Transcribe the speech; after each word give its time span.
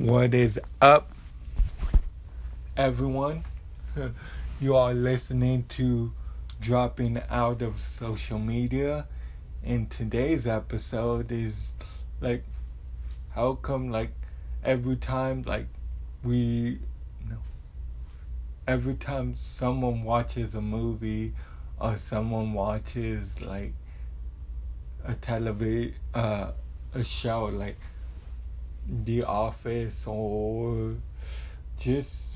What 0.00 0.32
is 0.34 0.58
up, 0.80 1.12
everyone? 2.74 3.44
You 4.58 4.74
are 4.74 4.94
listening 4.94 5.64
to 5.76 6.14
Dropping 6.58 7.20
Out 7.28 7.60
of 7.60 7.82
Social 7.82 8.38
Media. 8.38 9.06
And 9.62 9.90
today's 9.90 10.46
episode 10.46 11.30
is 11.30 11.52
like, 12.18 12.44
how 13.34 13.56
come, 13.56 13.90
like, 13.90 14.12
every 14.64 14.96
time, 14.96 15.42
like, 15.42 15.66
we, 16.24 16.78
no, 17.28 17.36
every 18.66 18.94
time 18.94 19.34
someone 19.36 20.02
watches 20.02 20.54
a 20.54 20.62
movie 20.62 21.34
or 21.78 21.98
someone 21.98 22.54
watches, 22.54 23.28
like, 23.42 23.74
a 25.04 25.12
television, 25.12 25.92
uh, 26.14 26.52
a 26.94 27.04
show, 27.04 27.44
like, 27.44 27.76
the 28.90 29.22
Office 29.24 30.06
or 30.06 30.96
just 31.78 32.34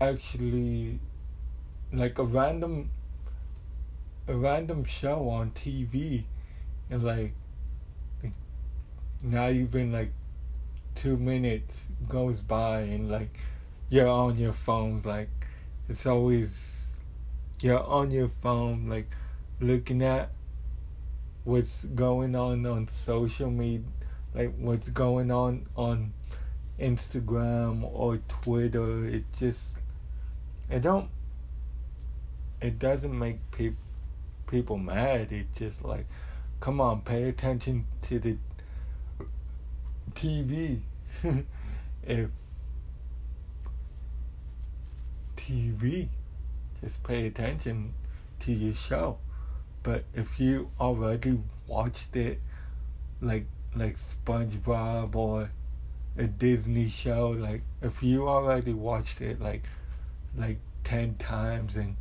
actually 0.00 0.98
like 1.92 2.18
a 2.18 2.24
random 2.24 2.90
a 4.26 4.34
random 4.34 4.84
show 4.84 5.28
on 5.28 5.50
TV 5.50 6.24
and 6.88 7.02
like 7.02 7.34
not 9.22 9.52
even 9.52 9.92
like 9.92 10.12
two 10.94 11.16
minutes 11.16 11.76
goes 12.08 12.40
by 12.40 12.80
and 12.80 13.10
like 13.10 13.38
you're 13.90 14.08
on 14.08 14.38
your 14.38 14.52
phones 14.52 15.04
like 15.04 15.28
it's 15.88 16.06
always 16.06 16.94
you're 17.60 17.82
on 17.84 18.10
your 18.10 18.30
phone 18.42 18.88
like 18.88 19.10
looking 19.60 20.02
at 20.02 20.30
what's 21.44 21.84
going 21.84 22.34
on 22.34 22.64
on 22.64 22.88
social 22.88 23.50
media 23.50 23.84
like 24.34 24.54
what's 24.58 24.88
going 24.88 25.30
on 25.30 25.66
on 25.76 26.12
Instagram 26.78 27.82
or 27.92 28.18
Twitter. 28.28 29.06
It 29.06 29.24
just 29.38 29.76
it 30.68 30.80
don't 30.80 31.08
it 32.60 32.78
doesn't 32.78 33.16
make 33.16 33.38
people 33.50 33.82
people 34.46 34.78
mad. 34.78 35.32
It 35.32 35.46
just 35.54 35.84
like 35.84 36.06
come 36.60 36.80
on, 36.80 37.02
pay 37.02 37.24
attention 37.24 37.86
to 38.02 38.18
the 38.18 38.36
TV. 40.14 40.80
if 42.02 42.30
TV, 45.36 46.08
just 46.80 47.02
pay 47.02 47.26
attention 47.26 47.94
to 48.40 48.52
your 48.52 48.74
show. 48.74 49.18
But 49.82 50.04
if 50.14 50.38
you 50.38 50.70
already 50.78 51.40
watched 51.66 52.14
it, 52.14 52.40
like 53.20 53.46
like 53.74 53.96
SpongeBob 53.96 55.14
or 55.14 55.50
a 56.16 56.26
Disney 56.26 56.88
show, 56.88 57.30
like 57.30 57.62
if 57.82 58.02
you 58.02 58.28
already 58.28 58.72
watched 58.72 59.20
it 59.20 59.40
like 59.40 59.64
like 60.36 60.58
ten 60.84 61.14
times 61.16 61.76
and 61.76 61.96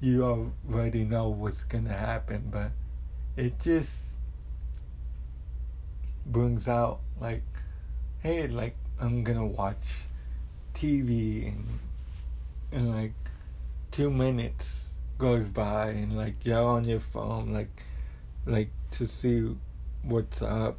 you 0.00 0.24
already 0.24 1.04
know 1.04 1.28
what's 1.28 1.64
gonna 1.64 1.92
happen, 1.92 2.48
but 2.50 2.70
it 3.36 3.58
just 3.60 4.14
brings 6.24 6.68
out 6.68 7.00
like, 7.20 7.42
hey, 8.20 8.46
like 8.46 8.76
I'm 9.00 9.24
gonna 9.24 9.46
watch 9.46 10.06
TV 10.74 11.48
and 11.48 11.78
and 12.70 12.94
like 12.94 13.12
two 13.90 14.10
minutes 14.10 14.92
goes 15.16 15.48
by 15.48 15.88
and 15.88 16.16
like 16.16 16.44
you're 16.44 16.62
on 16.62 16.84
your 16.84 17.00
phone 17.00 17.52
like 17.52 17.82
like 18.46 18.70
to 18.92 19.06
see 19.06 19.56
what's 20.02 20.42
up 20.42 20.76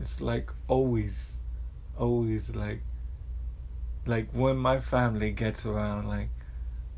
it's 0.00 0.20
like 0.20 0.50
always 0.68 1.36
always 1.98 2.50
like 2.50 2.80
like 4.06 4.28
when 4.32 4.56
my 4.56 4.80
family 4.80 5.30
gets 5.30 5.64
around 5.64 6.08
like 6.08 6.28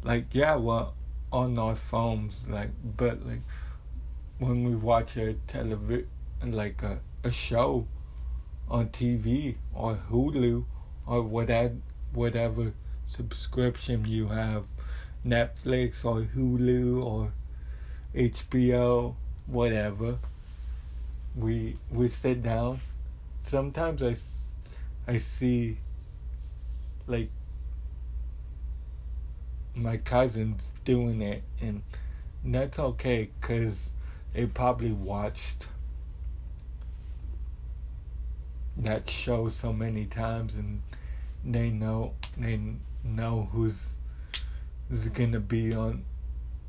like 0.03 0.27
yeah 0.33 0.57
we're 0.57 0.87
on 1.33 1.59
our 1.59 1.77
phones 1.77 2.47
like 2.49 2.71
but 2.97 3.25
like 3.27 3.43
when 4.39 4.65
we 4.65 4.75
watch 4.75 5.17
a 5.17 5.35
television 5.47 6.07
like 6.43 6.83
a, 6.83 7.01
a 7.25 7.31
show 7.31 7.87
on 8.69 8.89
TV 8.89 9.57
or 9.75 9.99
Hulu 10.11 10.65
or 11.07 11.23
whatever 11.23 11.77
whatever 12.13 12.73
subscription 13.05 14.05
you 14.05 14.29
have 14.29 14.65
Netflix 15.25 16.05
or 16.05 16.23
Hulu 16.23 17.05
or 17.05 17.33
HBO 18.15 19.15
whatever 19.47 20.19
we 21.37 21.77
we 21.91 22.09
sit 22.09 22.43
down. 22.43 22.81
Sometimes 23.41 24.03
I, 24.03 24.17
I 25.07 25.19
see 25.19 25.79
like 27.07 27.31
my 29.75 29.99
cousins 29.99 30.73
doing 30.85 31.23
it, 31.23 31.43
and 31.61 31.83
that's 32.45 32.79
okay 32.79 33.31
because 33.41 33.91
they 34.33 34.47
probably 34.47 34.93
watched 34.93 35.67
that 38.79 39.09
show 39.09 39.49
so 39.49 39.73
many 39.73 40.07
times, 40.07 40.57
and 40.57 40.83
they 41.45 41.71
know 41.71 42.15
they 42.37 42.59
know 43.05 43.49
who's 43.53 43.95
is 44.91 45.09
gonna 45.09 45.41
be 45.41 45.75
on 45.75 46.05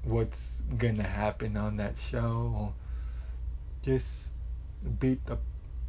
what's 0.03 0.61
gonna 0.77 1.03
happen 1.03 1.55
on 1.57 1.77
that 1.77 1.97
show 1.97 2.73
just 3.81 4.29
beat 4.87 5.25
the 5.25 5.37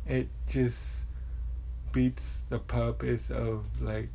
it 0.06 0.28
just 0.48 1.04
beats 1.92 2.42
the 2.48 2.58
purpose 2.58 3.30
of 3.30 3.64
like 3.80 4.08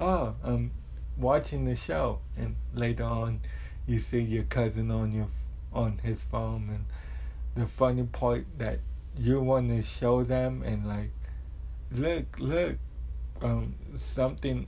oh 0.00 0.34
I'm 0.42 0.72
watching 1.16 1.64
the 1.64 1.76
show. 1.76 2.20
And 2.36 2.56
later 2.74 3.04
on 3.04 3.40
you 3.86 3.98
see 3.98 4.20
your 4.20 4.44
cousin 4.44 4.90
on 4.90 5.12
your 5.12 5.28
on 5.72 5.98
his 6.02 6.22
phone. 6.22 6.68
And 6.70 6.84
the 7.54 7.70
funny 7.70 8.04
part 8.04 8.46
that 8.58 8.80
you 9.16 9.40
want 9.40 9.70
to 9.70 9.82
show 9.82 10.24
them 10.24 10.62
and 10.62 10.86
like 10.86 11.10
look 11.92 12.38
look 12.38 12.76
um 13.42 13.74
something's 13.94 14.66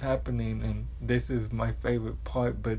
happening. 0.00 0.62
And 0.62 0.86
this 1.00 1.30
is 1.30 1.52
my 1.52 1.72
favorite 1.72 2.22
part 2.24 2.62
but 2.62 2.78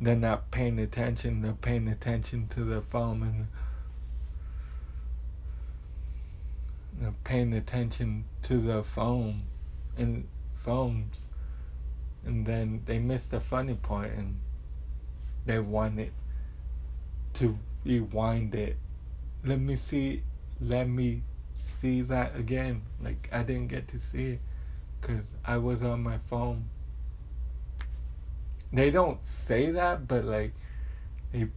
they're 0.00 0.16
not 0.16 0.50
paying 0.50 0.78
attention. 0.78 1.42
They're 1.42 1.52
paying 1.52 1.86
attention 1.86 2.48
to 2.48 2.64
the 2.64 2.80
phone. 2.80 3.22
And 3.22 3.46
paying 7.24 7.52
attention 7.52 8.24
to 8.42 8.58
the 8.58 8.82
phone 8.82 9.42
and 9.96 10.26
phones 10.64 11.30
and 12.24 12.46
then 12.46 12.82
they 12.86 12.98
missed 12.98 13.30
the 13.30 13.40
funny 13.40 13.74
part 13.74 14.10
and 14.10 14.40
they 15.46 15.58
wanted 15.58 16.12
to 17.34 17.58
rewind 17.84 18.54
it. 18.54 18.76
Let 19.44 19.60
me 19.60 19.76
see 19.76 20.22
let 20.60 20.88
me 20.88 21.22
see 21.56 22.02
that 22.02 22.36
again. 22.36 22.82
Like 23.02 23.28
i 23.32 23.42
didn't 23.42 23.68
get 23.68 23.88
to 23.88 23.98
see 23.98 24.32
it 24.32 24.40
because 25.00 25.34
i 25.44 25.56
was 25.56 25.82
on 25.82 26.02
my 26.02 26.18
phone. 26.18 26.68
They 28.72 28.90
don't 28.90 29.24
say 29.26 29.70
that 29.70 30.06
but 30.06 30.24
like 30.24 30.52
they 31.32 31.48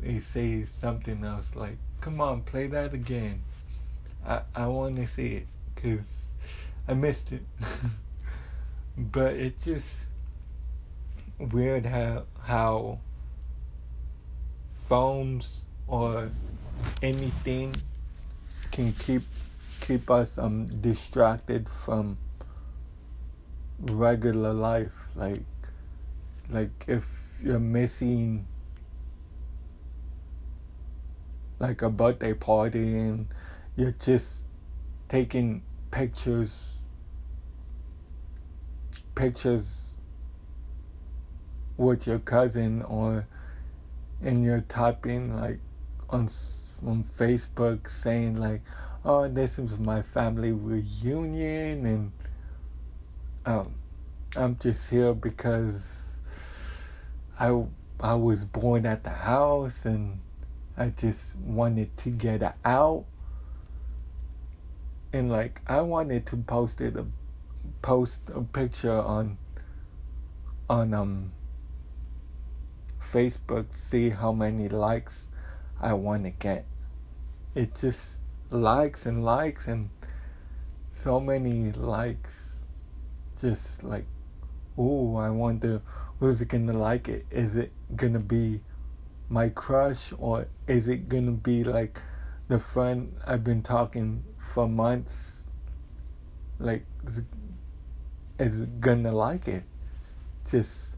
they 0.00 0.20
say 0.20 0.64
something 0.64 1.24
else 1.24 1.54
like 1.54 1.78
come 2.00 2.20
on 2.20 2.42
play 2.42 2.66
that 2.66 2.92
again 2.92 3.42
I, 4.26 4.40
I 4.54 4.66
want 4.66 4.96
to 4.96 5.06
see 5.06 5.34
it 5.36 5.46
because 5.74 6.32
I 6.88 6.94
missed 6.94 7.32
it. 7.32 7.42
but 8.96 9.34
it's 9.34 9.64
just 9.64 10.06
weird 11.38 11.84
how 11.86 12.24
how 12.42 12.98
phones 14.88 15.62
or 15.86 16.30
anything 17.02 17.74
can 18.70 18.92
keep 18.92 19.22
keep 19.80 20.10
us 20.10 20.38
um 20.38 20.66
distracted 20.80 21.68
from 21.68 22.16
regular 23.80 24.52
life 24.52 24.92
like 25.16 25.42
like 26.50 26.70
if 26.86 27.38
you're 27.42 27.58
missing 27.58 28.46
like 31.58 31.82
a 31.82 31.90
birthday 31.90 32.32
party 32.32 32.98
and 32.98 33.26
you're 33.76 33.94
just 34.04 34.44
taking 35.08 35.62
pictures 35.90 36.78
pictures 39.14 39.94
with 41.76 42.06
your 42.06 42.18
cousin 42.18 42.82
or 42.82 43.26
and 44.22 44.44
you're 44.44 44.60
typing 44.62 45.36
like 45.36 45.58
on 46.10 46.28
on 46.86 47.04
Facebook 47.04 47.88
saying 47.88 48.36
like 48.36 48.62
oh 49.04 49.28
this 49.28 49.58
is 49.58 49.78
my 49.78 50.02
family 50.02 50.52
reunion 50.52 51.86
and 51.86 52.12
um 53.46 53.74
I'm 54.36 54.56
just 54.58 54.90
here 54.90 55.14
because 55.14 56.16
I 57.38 57.64
I 58.00 58.14
was 58.14 58.44
born 58.44 58.86
at 58.86 59.04
the 59.04 59.10
house 59.10 59.84
and 59.84 60.20
I 60.76 60.88
just 60.88 61.36
wanted 61.36 61.96
to 61.98 62.10
get 62.10 62.56
out 62.64 63.04
and 65.14 65.30
like 65.30 65.60
I 65.68 65.80
wanted 65.80 66.26
to 66.26 66.36
post 66.36 66.80
it 66.80 66.96
a 66.96 67.06
post 67.82 68.22
a 68.34 68.40
picture 68.42 69.00
on 69.00 69.38
on 70.68 70.92
um 70.92 71.32
Facebook 73.00 73.72
see 73.72 74.10
how 74.10 74.32
many 74.32 74.68
likes 74.68 75.28
I 75.80 75.92
want 75.92 76.24
to 76.24 76.30
get. 76.30 76.66
It 77.54 77.76
just 77.80 78.16
likes 78.50 79.06
and 79.06 79.24
likes 79.24 79.68
and 79.68 79.88
so 80.90 81.20
many 81.20 81.70
likes. 81.70 82.58
Just 83.40 83.84
like, 83.84 84.06
oh, 84.76 85.16
I 85.16 85.30
wonder 85.30 85.80
who's 86.18 86.42
gonna 86.42 86.72
like 86.72 87.08
it. 87.08 87.24
Is 87.30 87.54
it 87.54 87.70
gonna 87.94 88.18
be 88.18 88.62
my 89.28 89.48
crush 89.50 90.12
or 90.18 90.48
is 90.66 90.88
it 90.88 91.08
gonna 91.08 91.30
be 91.30 91.62
like 91.62 92.00
the 92.48 92.58
friend 92.58 93.14
I've 93.24 93.44
been 93.44 93.62
talking 93.62 94.24
for 94.52 94.68
months? 94.68 95.32
Like, 96.58 96.84
is, 98.38 98.60
gonna 98.80 99.12
like 99.12 99.48
it? 99.48 99.64
Just 100.50 100.94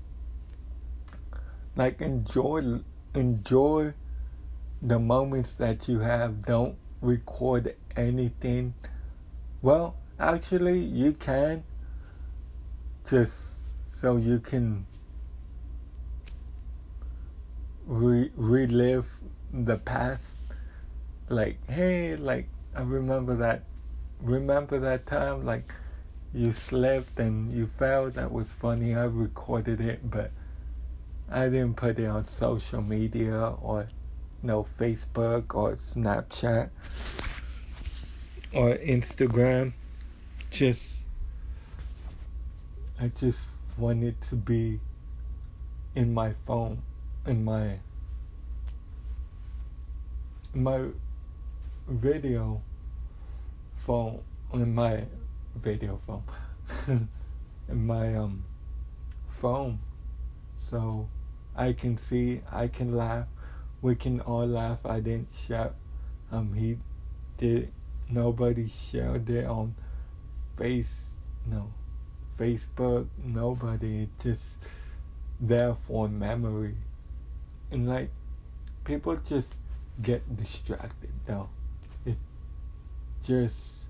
like 1.76 2.00
enjoy 2.00 2.80
enjoy 3.14 3.92
the 4.82 4.98
moments 4.98 5.54
that 5.54 5.88
you 5.88 6.00
have 6.00 6.44
don't 6.44 6.76
record 7.00 7.74
anything 7.94 8.74
well 9.62 9.94
actually 10.18 10.78
you 10.78 11.12
can 11.12 11.62
just 13.08 13.60
so 13.88 14.16
you 14.16 14.38
can 14.38 14.86
re- 17.86 18.32
relive 18.36 19.06
the 19.52 19.76
past 19.76 20.36
like 21.28 21.58
hey 21.70 22.16
like 22.16 22.48
i 22.76 22.82
remember 22.82 23.34
that 23.34 23.64
remember 24.20 24.78
that 24.78 25.06
time 25.06 25.44
like 25.44 25.72
you 26.32 26.52
slept 26.52 27.18
and 27.18 27.52
you 27.52 27.66
fell 27.66 28.10
that 28.10 28.30
was 28.30 28.52
funny 28.52 28.94
i 28.94 29.04
recorded 29.04 29.80
it 29.80 30.08
but 30.08 30.30
I 31.28 31.48
didn't 31.48 31.74
put 31.74 31.98
it 31.98 32.06
on 32.06 32.26
social 32.26 32.80
media 32.80 33.54
or 33.60 33.88
no 34.42 34.66
Facebook 34.78 35.54
or 35.54 35.72
Snapchat 35.72 36.70
or 38.52 38.76
Instagram. 38.76 39.72
Just 40.50 41.04
I 43.00 43.08
just 43.08 43.46
wanted 43.76 44.20
to 44.22 44.36
be 44.36 44.80
in 45.96 46.14
my 46.14 46.32
phone 46.46 46.82
in 47.26 47.44
my 47.44 47.80
in 50.54 50.62
my 50.62 50.84
video 51.88 52.60
phone 53.86 54.20
in 54.52 54.74
my 54.74 55.04
video 55.54 55.98
phone 56.02 56.22
in 57.68 57.86
my 57.86 58.14
um 58.16 58.44
phone 59.40 59.78
so 60.56 61.08
I 61.54 61.72
can 61.72 61.96
see, 61.96 62.42
I 62.52 62.68
can 62.68 62.94
laugh. 62.94 63.26
We 63.80 63.94
can 63.94 64.20
all 64.20 64.46
laugh. 64.46 64.84
I 64.84 65.00
didn't 65.00 65.28
shout. 65.46 65.74
Um, 66.30 66.52
he 66.52 66.78
did. 67.38 67.72
Nobody 68.10 68.68
shared 68.68 69.28
it 69.30 69.46
on 69.46 69.74
face, 70.56 70.92
no, 71.46 71.72
Facebook. 72.38 73.06
Nobody. 73.24 74.08
Just 74.22 74.58
there 75.40 75.74
for 75.86 76.08
memory, 76.08 76.76
and 77.70 77.88
like 77.88 78.10
people 78.84 79.16
just 79.16 79.56
get 80.02 80.36
distracted 80.36 81.10
though. 81.26 81.48
Just 83.26 83.86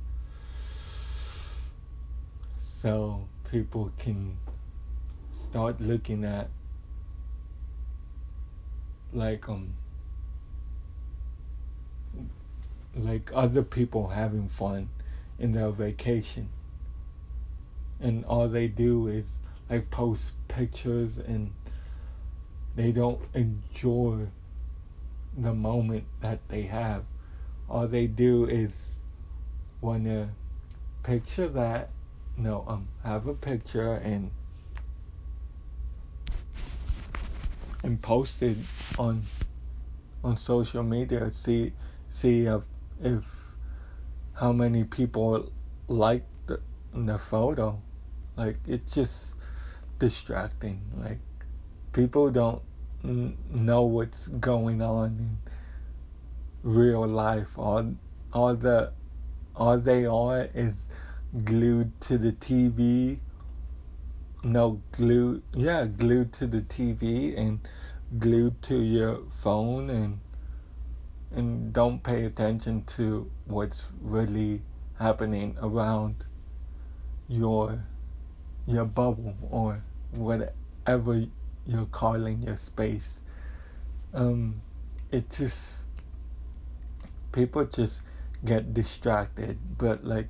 so 2.59 3.29
people 3.51 3.93
can 3.99 4.39
start 5.35 5.79
looking 5.79 6.25
at 6.25 6.49
like 9.13 9.47
um 9.47 9.75
like 12.95 13.31
other 13.35 13.63
people 13.63 14.09
having 14.09 14.49
fun 14.49 14.89
in 15.39 15.53
their 15.53 15.69
vacation. 15.69 16.49
And 18.01 18.25
all 18.25 18.49
they 18.49 18.69
do 18.69 19.07
is 19.07 19.27
like 19.69 19.91
post 19.91 20.33
pictures 20.49 21.19
and 21.19 21.53
they 22.75 22.91
don't 22.91 23.21
enjoy 23.35 24.29
the 25.37 25.53
moment 25.53 26.05
that 26.23 26.41
they 26.49 26.63
have. 26.63 27.05
All 27.69 27.87
they 27.87 28.07
do 28.07 28.47
is 28.47 28.96
want 29.87 30.05
to 30.05 30.29
picture 31.03 31.49
that 31.49 31.91
no 32.37 32.65
um 32.67 32.89
have 33.05 33.27
a 33.27 33.35
picture 33.35 33.95
and 33.95 34.31
and 37.83 38.03
post 38.03 38.43
it 38.43 38.57
on 38.99 39.23
on 40.25 40.37
social 40.37 40.83
media 40.83 41.31
see 41.31 41.73
see 42.09 42.47
if, 42.47 42.63
if 43.03 43.25
how 44.37 44.53
many 44.53 44.85
people 44.85 45.51
like 45.89 46.25
the, 46.47 46.61
the 46.95 47.19
photo. 47.19 47.81
Like 48.37 48.59
it's 48.67 48.95
just 48.95 49.35
distracting. 49.99 50.83
Like 50.97 51.19
people 51.93 52.31
don't 52.31 52.63
n- 53.03 53.37
know 53.51 53.83
what's 53.83 54.29
going 54.29 54.83
on 54.83 55.07
in 55.19 55.39
real 56.63 57.07
life. 57.07 57.59
All 57.59 57.95
all 58.33 58.55
the 58.55 58.93
all 59.57 59.79
they 59.79 60.05
are 60.07 60.49
is 60.55 60.75
glued 61.45 62.01
to 62.01 62.19
the 62.19 62.33
TV 62.33 63.19
no 64.45 64.81
glued 64.93 65.43
yeah 65.55 65.85
glued 65.87 66.33
to 66.33 66.47
the 66.47 66.61
TV 66.61 67.37
and 67.37 67.59
glued 68.19 68.61
to 68.63 68.77
your 68.77 69.19
phone 69.43 69.91
and 69.91 70.21
and 71.33 71.73
don't 71.73 72.03
pay 72.03 72.25
attention 72.25 72.85
to 72.85 73.31
what's 73.47 73.89
really 74.01 74.63
happening 74.99 75.57
around 75.61 76.25
your 77.29 77.83
your 78.67 78.85
bubble 78.85 79.35
or 79.51 79.83
whatever 80.13 81.25
you're 81.67 81.87
calling 81.87 82.43
your 82.43 82.57
space. 82.57 83.21
Um 84.15 84.63
it 85.11 85.31
just 85.31 85.81
people 87.33 87.65
just 87.67 88.03
get 88.45 88.75
distracted 88.75 89.59
but 89.79 90.05
like 90.05 90.29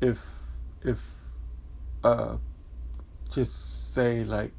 if 0.00 0.26
if 0.82 1.14
uh 2.02 2.36
just 3.30 3.92
say 3.94 4.24
like 4.24 4.52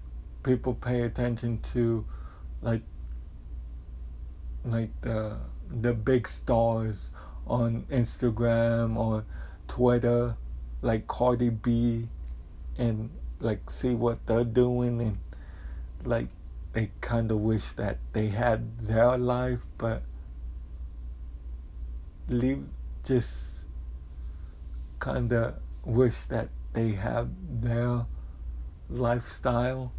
people 0.43 0.73
pay 0.73 1.01
attention 1.01 1.59
to 1.73 2.05
like 2.61 2.81
like 4.63 4.89
the 5.01 5.37
the 5.81 5.93
big 5.93 6.27
stars 6.27 7.11
on 7.47 7.85
Instagram 7.91 8.97
or 8.97 9.23
Twitter 9.67 10.35
like 10.81 11.07
Cardi 11.07 11.49
B 11.49 12.07
and 12.77 13.09
like 13.39 13.69
see 13.69 13.93
what 13.93 14.25
they're 14.25 14.43
doing 14.43 15.01
and 15.01 15.17
like 16.03 16.27
they 16.73 16.91
kind 17.01 17.31
of 17.31 17.39
wish 17.39 17.71
that 17.75 17.97
they 18.13 18.27
had 18.27 18.79
their 18.79 19.17
life 19.17 19.61
but 19.77 20.03
leave 22.27 22.63
just 23.03 23.59
kind 24.99 25.31
of 25.31 25.55
wish 25.83 26.15
that 26.29 26.49
they 26.73 26.91
have 26.93 27.29
their 27.61 28.05
lifestyle 28.89 29.91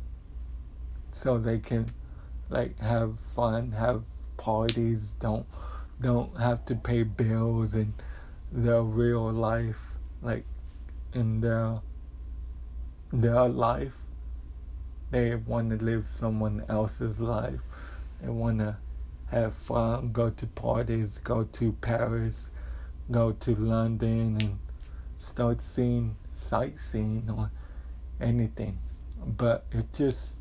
so 1.10 1.38
they 1.38 1.58
can 1.58 1.86
like 2.50 2.78
have 2.80 3.16
fun, 3.34 3.72
have 3.72 4.02
parties, 4.36 5.14
don't 5.20 5.46
don't 6.00 6.38
have 6.38 6.64
to 6.66 6.74
pay 6.74 7.02
bills 7.02 7.74
in 7.74 7.94
their 8.52 8.82
real 8.82 9.32
life, 9.32 9.94
like 10.22 10.44
in 11.12 11.40
their 11.40 11.80
their 13.12 13.48
life. 13.48 13.96
They 15.10 15.34
want 15.36 15.78
to 15.78 15.84
live 15.84 16.08
someone 16.08 16.64
else's 16.68 17.20
life. 17.20 17.60
They 18.20 18.28
want 18.28 18.58
to 18.58 18.76
have 19.30 19.54
fun, 19.54 20.12
go 20.12 20.30
to 20.30 20.46
parties, 20.46 21.18
go 21.18 21.44
to 21.44 21.72
Paris, 21.72 22.50
go 23.10 23.32
to 23.32 23.54
London, 23.54 24.38
and 24.40 24.58
start 25.16 25.60
seeing 25.60 26.16
sightseeing 26.34 27.28
or 27.30 27.50
anything. 28.20 28.78
But 29.24 29.64
it 29.72 29.92
just 29.92 30.36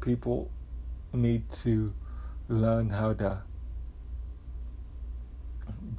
people 0.00 0.50
need 1.12 1.50
to 1.50 1.92
learn 2.48 2.90
how 2.90 3.12
to 3.14 3.42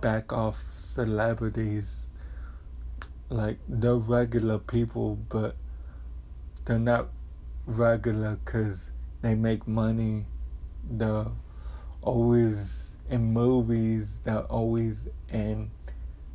back 0.02 0.32
off 0.32 0.64
celebrities 0.72 2.04
like 3.30 3.58
the 3.68 3.96
regular 3.96 4.58
people 4.60 5.16
but 5.28 5.56
they're 6.66 6.80
not 6.80 7.08
regular 7.66 8.38
because 8.46 8.92
they 9.22 9.34
make 9.36 9.68
money 9.68 10.26
they're 10.90 11.26
always 12.08 12.58
in 13.10 13.34
movies 13.34 14.20
they're 14.24 14.50
always 14.60 14.96
in 15.32 15.70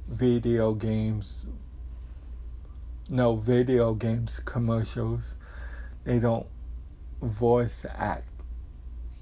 video 0.06 0.74
games. 0.74 1.46
No 3.08 3.36
video 3.36 3.94
games 3.94 4.40
commercials. 4.44 5.34
They 6.04 6.18
don't 6.18 6.46
voice 7.22 7.86
act. 7.88 8.28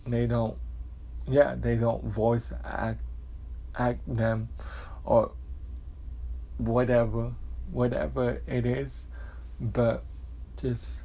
They 0.07 0.27
don't 0.27 0.57
yeah 1.29 1.55
they 1.55 1.77
don't 1.77 2.03
voice 2.05 2.53
act 2.65 3.01
act 3.79 4.01
them 4.17 4.49
or 5.05 5.31
whatever 6.59 7.33
whatever 7.71 8.43
it 8.47 8.67
is 8.67 9.07
but 9.61 10.03
just 10.61 11.03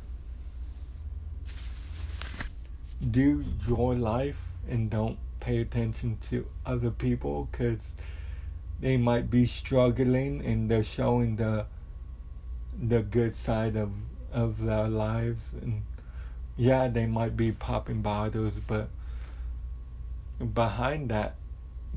do 3.12 3.44
your 3.68 3.94
life 3.94 4.40
and 4.68 4.90
don't 4.90 5.20
pay 5.46 5.60
attention 5.60 6.18
to 6.30 6.48
other 6.66 6.90
people 6.90 7.48
because 7.52 7.94
they 8.80 8.98
might 8.98 9.30
be 9.30 9.46
struggling 9.46 10.44
and 10.44 10.70
they're 10.72 10.84
showing 10.84 11.36
the 11.36 11.66
the 12.82 13.02
good 13.02 13.36
side 13.36 13.76
of 13.76 13.92
of 14.32 14.64
their 14.64 14.88
lives. 14.88 15.54
And 15.62 15.84
yeah 16.58 16.88
they 16.88 17.06
might 17.06 17.38
be 17.38 17.52
popping 17.52 18.02
bottles 18.02 18.60
but 18.66 18.90
behind 20.54 21.10
that 21.10 21.36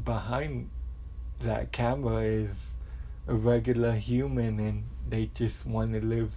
behind 0.05 0.69
that 1.40 1.71
camera 1.73 2.23
is 2.23 2.57
a 3.28 3.35
regular 3.35 3.93
human 3.93 4.59
and 4.59 4.85
they 5.09 5.31
just 5.35 5.64
want 5.64 5.93
to 5.93 6.05
live 6.05 6.35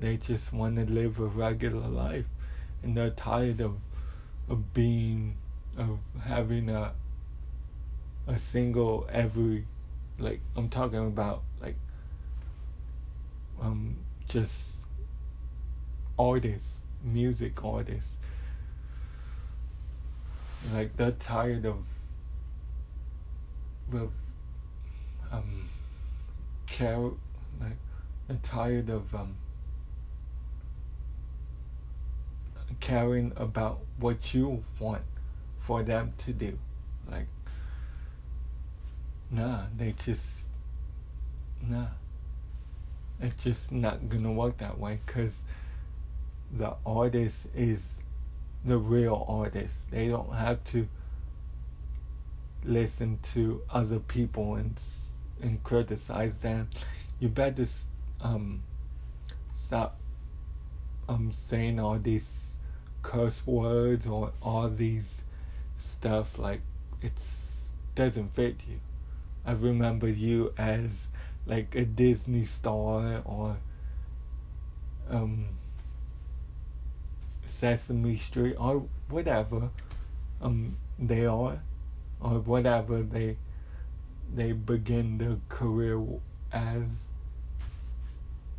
they 0.00 0.16
just 0.16 0.52
want 0.52 0.76
to 0.76 0.84
live 0.84 1.18
a 1.18 1.26
regular 1.26 1.88
life. 1.88 2.26
And 2.82 2.96
they're 2.96 3.10
tired 3.10 3.60
of 3.60 3.76
of 4.48 4.72
being 4.72 5.36
of 5.76 5.98
having 6.24 6.68
a 6.68 6.92
a 8.26 8.38
single 8.38 9.06
every 9.10 9.64
like 10.18 10.40
I'm 10.56 10.68
talking 10.68 10.98
about 11.06 11.42
like 11.60 11.76
um 13.60 13.96
just 14.28 14.76
artists 16.18 16.78
music 17.04 17.64
artists. 17.64 18.16
Like 20.72 20.96
they're 20.96 21.12
tired 21.12 21.64
of 21.64 21.84
of 23.92 24.12
um 25.32 25.68
care 26.66 26.98
like 27.60 27.78
they're 28.26 28.36
tired 28.42 28.90
of 28.90 29.14
um 29.14 29.36
caring 32.80 33.32
about 33.36 33.80
what 33.98 34.34
you 34.34 34.64
want 34.78 35.02
for 35.60 35.82
them 35.82 36.12
to 36.18 36.32
do. 36.32 36.58
Like, 37.10 37.26
nah, 39.30 39.62
they 39.76 39.94
just, 40.04 40.46
nah. 41.62 41.86
It's 43.20 43.42
just 43.42 43.72
not 43.72 44.08
gonna 44.08 44.32
work 44.32 44.58
that 44.58 44.78
way 44.78 45.00
because 45.04 45.34
the 46.56 46.76
artist 46.86 47.46
is 47.54 47.84
the 48.64 48.78
real 48.78 49.24
artist. 49.28 49.90
They 49.90 50.08
don't 50.08 50.34
have 50.34 50.62
to 50.64 50.88
listen 52.64 53.18
to 53.34 53.62
other 53.70 53.98
people 53.98 54.54
and 54.54 54.80
and 55.40 55.62
criticize 55.62 56.38
them. 56.38 56.68
You 57.18 57.28
better 57.28 57.66
um 58.20 58.62
stop 59.52 59.98
um 61.08 61.32
saying 61.32 61.80
all 61.80 61.98
these 61.98 62.47
curse 63.08 63.46
words 63.46 64.06
or 64.06 64.32
all 64.42 64.68
these 64.68 65.22
stuff 65.78 66.38
like 66.38 66.60
it's 67.00 67.70
doesn't 67.94 68.34
fit 68.34 68.56
you. 68.68 68.80
I 69.46 69.52
remember 69.52 70.10
you 70.10 70.52
as 70.58 71.06
like 71.46 71.74
a 71.74 71.86
Disney 71.86 72.44
star 72.44 73.22
or 73.24 73.56
um 75.08 75.46
Sesame 77.46 78.18
Street 78.18 78.56
or 78.58 78.84
whatever 79.08 79.70
um 80.42 80.76
they 80.98 81.24
are 81.24 81.62
or 82.20 82.40
whatever 82.40 83.00
they 83.00 83.38
they 84.34 84.52
begin 84.52 85.16
their 85.16 85.38
career 85.48 85.98
as 86.52 87.04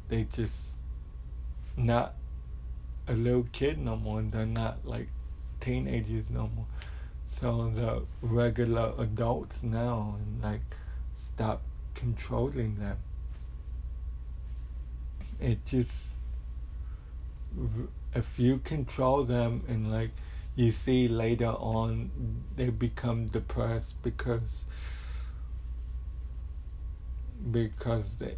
they 0.08 0.24
just 0.24 0.72
not 1.77 2.15
a 3.09 3.13
little 3.13 3.47
kid 3.51 3.79
no 3.79 3.95
more. 3.95 4.21
They're 4.21 4.45
not 4.45 4.85
like 4.85 5.09
teenagers 5.59 6.29
no 6.29 6.49
more. 6.55 6.67
So 7.27 7.71
the 7.75 8.03
regular 8.21 8.93
adults 8.97 9.63
now 9.63 10.17
and 10.19 10.41
like 10.41 10.61
stop 11.15 11.61
controlling 11.95 12.77
them. 12.79 12.97
It 15.39 15.65
just 15.65 16.05
if 18.13 18.39
you 18.39 18.59
control 18.59 19.23
them 19.23 19.63
and 19.67 19.91
like 19.91 20.11
you 20.55 20.71
see 20.71 21.07
later 21.07 21.47
on 21.47 22.11
they 22.55 22.69
become 22.69 23.27
depressed 23.27 24.01
because 24.03 24.65
because 27.51 28.15
they 28.15 28.35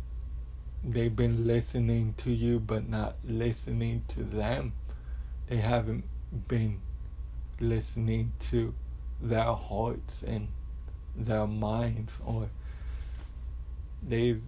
they've 0.83 1.15
been 1.15 1.45
listening 1.45 2.13
to 2.17 2.31
you 2.31 2.59
but 2.59 2.89
not 2.89 3.15
listening 3.23 4.03
to 4.09 4.23
them. 4.23 4.73
They 5.47 5.57
haven't 5.57 6.05
been 6.47 6.79
listening 7.59 8.33
to 8.39 8.73
their 9.21 9.53
hearts 9.53 10.23
and 10.23 10.47
their 11.15 11.45
minds 11.45 12.13
or 12.25 12.49
they've 14.01 14.41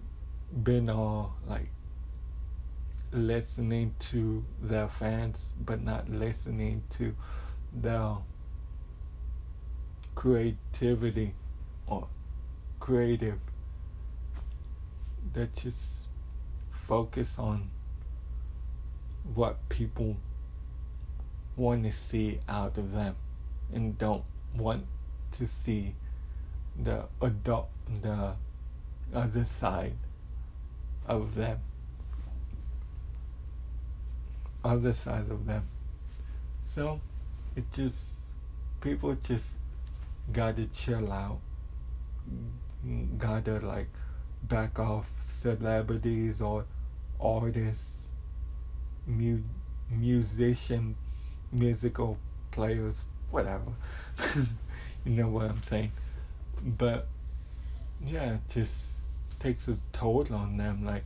been 0.62 0.88
all 0.88 1.34
like 1.46 1.68
listening 3.12 3.94
to 4.00 4.44
their 4.60 4.88
fans 4.88 5.52
but 5.64 5.82
not 5.82 6.08
listening 6.08 6.82
to 6.90 7.14
their 7.72 8.16
creativity 10.14 11.34
or 11.86 12.08
creative 12.80 13.38
that 15.32 15.54
just 15.54 16.03
focus 16.86 17.38
on 17.38 17.70
what 19.34 19.68
people 19.68 20.16
want 21.56 21.84
to 21.84 21.92
see 21.92 22.40
out 22.48 22.76
of 22.76 22.92
them 22.92 23.14
and 23.72 23.96
don't 23.98 24.24
want 24.56 24.84
to 25.32 25.46
see 25.46 25.94
the 26.82 27.04
adult 27.22 27.68
the 28.02 28.34
other 29.14 29.44
side 29.44 29.96
of 31.06 31.34
them. 31.34 31.60
Other 34.64 34.92
sides 34.92 35.30
of 35.30 35.46
them. 35.46 35.66
So 36.66 37.00
it 37.54 37.64
just 37.72 38.00
people 38.80 39.16
just 39.22 39.52
gotta 40.32 40.66
chill 40.66 41.12
out. 41.12 41.38
Gotta 43.18 43.60
like 43.60 43.88
back 44.48 44.78
off 44.78 45.08
celebrities 45.22 46.40
or 46.40 46.64
artists, 47.20 48.06
mu- 49.06 49.42
musician, 49.90 50.96
musical 51.52 52.18
players, 52.50 53.02
whatever. 53.30 53.72
you 55.04 55.12
know 55.12 55.28
what 55.28 55.50
I'm 55.50 55.62
saying? 55.62 55.92
But 56.62 57.06
yeah, 58.04 58.34
it 58.34 58.40
just 58.50 58.86
takes 59.40 59.68
a 59.68 59.76
toll 59.92 60.26
on 60.30 60.56
them. 60.56 60.84
Like 60.84 61.04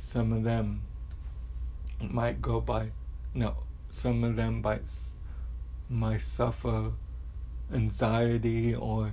some 0.00 0.32
of 0.32 0.44
them 0.44 0.82
might 2.00 2.40
go 2.42 2.60
by, 2.60 2.90
no, 3.34 3.56
some 3.90 4.24
of 4.24 4.36
them 4.36 4.62
might 4.62 4.82
might 5.88 6.20
suffer 6.20 6.92
anxiety 7.72 8.74
or 8.74 9.12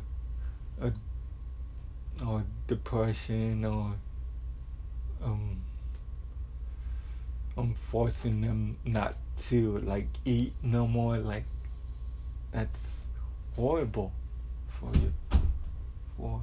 a, 0.82 0.92
or 2.26 2.44
depression 2.68 3.66
or 3.66 3.94
um 5.24 5.64
I'm 7.56 7.76
forcing 7.76 8.42
them 8.42 8.78
not 8.84 9.16
to 9.50 9.78
like 9.80 10.08
eat 10.26 10.54
no 10.64 10.88
more. 10.88 11.18
Like 11.18 11.46
that's 12.52 13.06
horrible 13.56 14.12
for 14.68 14.92
you. 14.96 15.14
For 16.18 16.42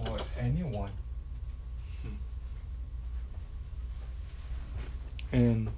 or 0.00 0.18
anyone. 0.38 0.90
And 5.30 5.68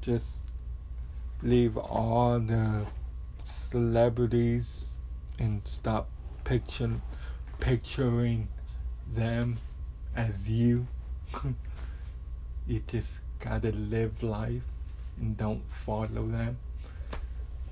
just 0.00 0.38
leave 1.42 1.76
all 1.76 2.38
the 2.38 2.86
celebrities 3.44 4.94
and 5.38 5.60
stop 5.64 6.08
picturing 6.44 7.02
picturing 7.60 8.48
them 9.12 9.58
as 10.16 10.48
you. 10.48 10.86
you 12.66 12.82
just 12.86 13.20
gotta 13.38 13.72
live 13.72 14.22
life 14.22 14.62
and 15.18 15.36
don't 15.36 15.68
follow 15.68 16.26
them. 16.26 16.58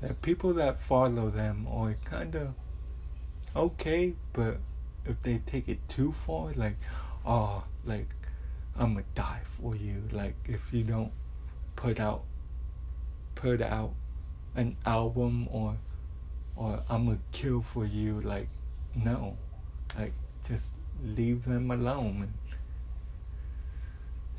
The 0.00 0.14
people 0.14 0.52
that 0.54 0.82
follow 0.82 1.30
them 1.30 1.66
are 1.70 1.94
kind 2.04 2.34
of 2.34 2.54
okay, 3.54 4.14
but 4.32 4.58
if 5.04 5.22
they 5.22 5.38
take 5.38 5.68
it 5.68 5.88
too 5.88 6.12
far, 6.12 6.52
like, 6.56 6.76
oh, 7.24 7.64
like, 7.84 8.08
I'm 8.76 8.94
gonna 8.94 9.04
die 9.14 9.42
for 9.44 9.76
you. 9.76 10.02
Like, 10.10 10.34
if 10.46 10.72
you 10.72 10.84
don't 10.84 11.12
put 11.76 12.00
out, 12.00 12.24
put 13.34 13.60
out 13.60 13.94
an 14.54 14.76
album 14.85 15.49
or, 15.50 15.76
or 16.56 16.82
I'm 16.88 17.06
gonna 17.06 17.18
kill 17.32 17.62
for 17.62 17.85
you. 17.87 18.21
Like, 18.21 18.49
no, 18.94 19.37
like, 19.99 20.12
just 20.49 20.73
leave 21.02 21.44
them 21.44 21.71
alone 21.71 22.28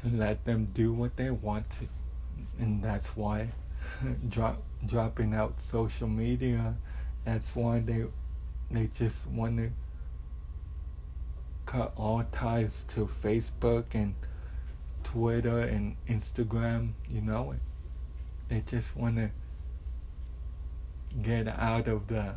and, 0.04 0.12
and 0.12 0.20
let 0.20 0.46
them 0.46 0.66
do 0.74 0.94
what 0.94 1.18
they 1.18 1.32
want 1.32 1.70
to. 1.72 1.88
And 2.60 2.84
that's 2.84 3.16
why 3.16 3.50
drop 4.30 4.62
dropping 4.86 5.34
out 5.34 5.62
social 5.62 6.08
media. 6.08 6.76
That's 7.26 7.56
why 7.56 7.80
they 7.80 8.06
they 8.70 8.90
just 8.94 9.28
want 9.28 9.58
to 9.58 9.72
cut 11.66 11.94
all 11.96 12.24
ties 12.32 12.84
to 12.84 13.06
Facebook 13.06 13.86
and 13.94 14.16
Twitter 15.04 15.60
and 15.60 15.96
Instagram. 16.10 16.94
You 17.10 17.22
know, 17.22 17.56
they 18.50 18.64
just 18.70 18.96
want 18.96 19.18
to 19.18 19.30
get 21.22 21.48
out 21.48 21.88
of 21.88 22.08
the 22.08 22.36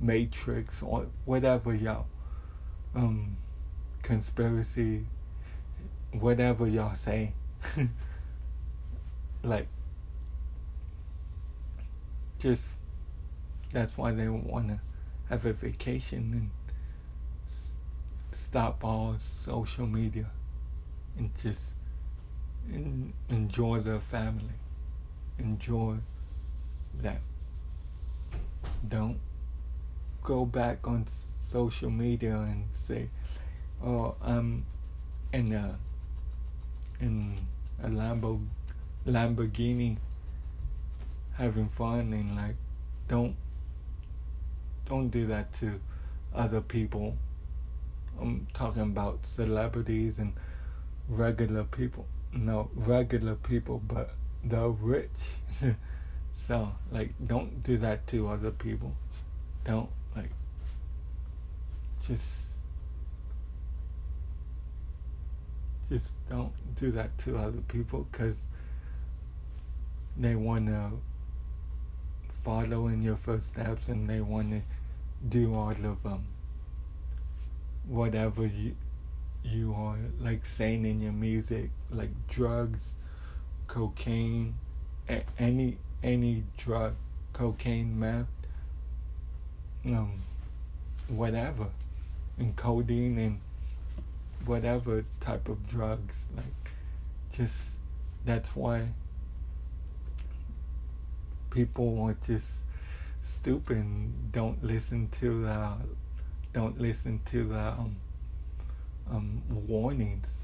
matrix 0.00 0.82
or 0.82 1.06
whatever 1.26 1.74
y'all 1.74 2.06
um 2.94 3.36
conspiracy 4.02 5.04
whatever 6.12 6.66
y'all 6.66 6.94
say. 6.94 7.32
Like 9.42 9.68
just 12.38 12.74
that's 13.72 13.96
why 13.96 14.12
they 14.12 14.28
want 14.28 14.68
to 14.68 14.80
have 15.30 15.46
a 15.46 15.54
vacation 15.54 16.32
and 16.34 16.50
s- 17.48 17.76
stop 18.32 18.84
all 18.84 19.14
social 19.16 19.86
media 19.86 20.26
and 21.16 21.30
just 21.42 21.72
en- 22.70 23.14
enjoy 23.30 23.80
their 23.80 24.00
family. 24.00 24.52
Enjoy 25.38 25.96
them 26.92 27.20
don't 28.88 29.18
go 30.22 30.44
back 30.44 30.86
on 30.86 31.06
social 31.42 31.90
media 31.90 32.36
and 32.36 32.64
say 32.72 33.08
oh 33.84 34.14
i'm 34.22 34.64
in 35.32 35.52
a 35.52 35.78
in 37.00 37.34
a 37.82 37.88
Lambo 37.88 38.44
Lamborghini 39.06 39.96
having 41.32 41.68
fun 41.68 42.12
and 42.12 42.36
like 42.36 42.56
don't 43.08 43.34
don't 44.86 45.08
do 45.08 45.26
that 45.26 45.52
to 45.54 45.80
other 46.34 46.60
people. 46.60 47.16
I'm 48.20 48.48
talking 48.52 48.82
about 48.82 49.24
celebrities 49.24 50.18
and 50.18 50.34
regular 51.08 51.64
people. 51.64 52.06
No, 52.32 52.70
regular 52.74 53.36
people, 53.36 53.80
but 53.86 54.10
the 54.44 54.68
rich. 54.68 55.10
so, 56.46 56.72
like, 56.90 57.10
don't 57.24 57.62
do 57.62 57.76
that 57.76 58.06
to 58.08 58.28
other 58.28 58.50
people. 58.50 58.94
Don't, 59.64 59.90
like, 60.16 60.30
just, 62.02 62.46
just 65.90 66.14
don't 66.30 66.52
do 66.76 66.90
that 66.92 67.16
to 67.18 67.36
other 67.36 67.60
people 67.68 68.06
because 68.10 68.44
they 70.16 70.34
want 70.34 70.66
to 70.66 70.90
follow 72.42 72.88
in 72.88 73.02
your 73.02 73.16
footsteps 73.16 73.88
and 73.88 74.08
they 74.08 74.20
want 74.20 74.50
to 74.50 74.62
do 75.28 75.54
all 75.54 75.70
of 75.70 76.06
um 76.06 76.24
whatever 77.86 78.46
you 78.46 78.74
you 79.44 79.74
are 79.74 79.98
like 80.18 80.46
saying 80.46 80.86
in 80.86 81.00
your 81.00 81.12
music 81.12 81.68
like 81.90 82.10
drugs 82.28 82.94
cocaine 83.66 84.54
any 85.38 85.76
any 86.02 86.44
drug 86.56 86.94
cocaine 87.32 87.98
meth 87.98 88.26
um 89.86 90.22
whatever 91.08 91.66
and 92.38 92.56
codeine 92.56 93.18
and 93.18 93.40
whatever 94.44 95.04
type 95.20 95.48
of 95.48 95.68
drugs 95.68 96.24
like 96.36 96.72
just 97.32 97.70
that's 98.24 98.54
why 98.56 98.88
people 101.50 102.02
are 102.02 102.16
just 102.26 102.60
stupid 103.22 103.76
and 103.76 104.32
don't 104.32 104.62
listen 104.64 105.08
to 105.08 105.42
the 105.42 105.72
don't 106.52 106.80
listen 106.80 107.20
to 107.26 107.44
the 107.44 107.58
um, 107.58 107.96
um, 109.10 109.42
warnings 109.68 110.40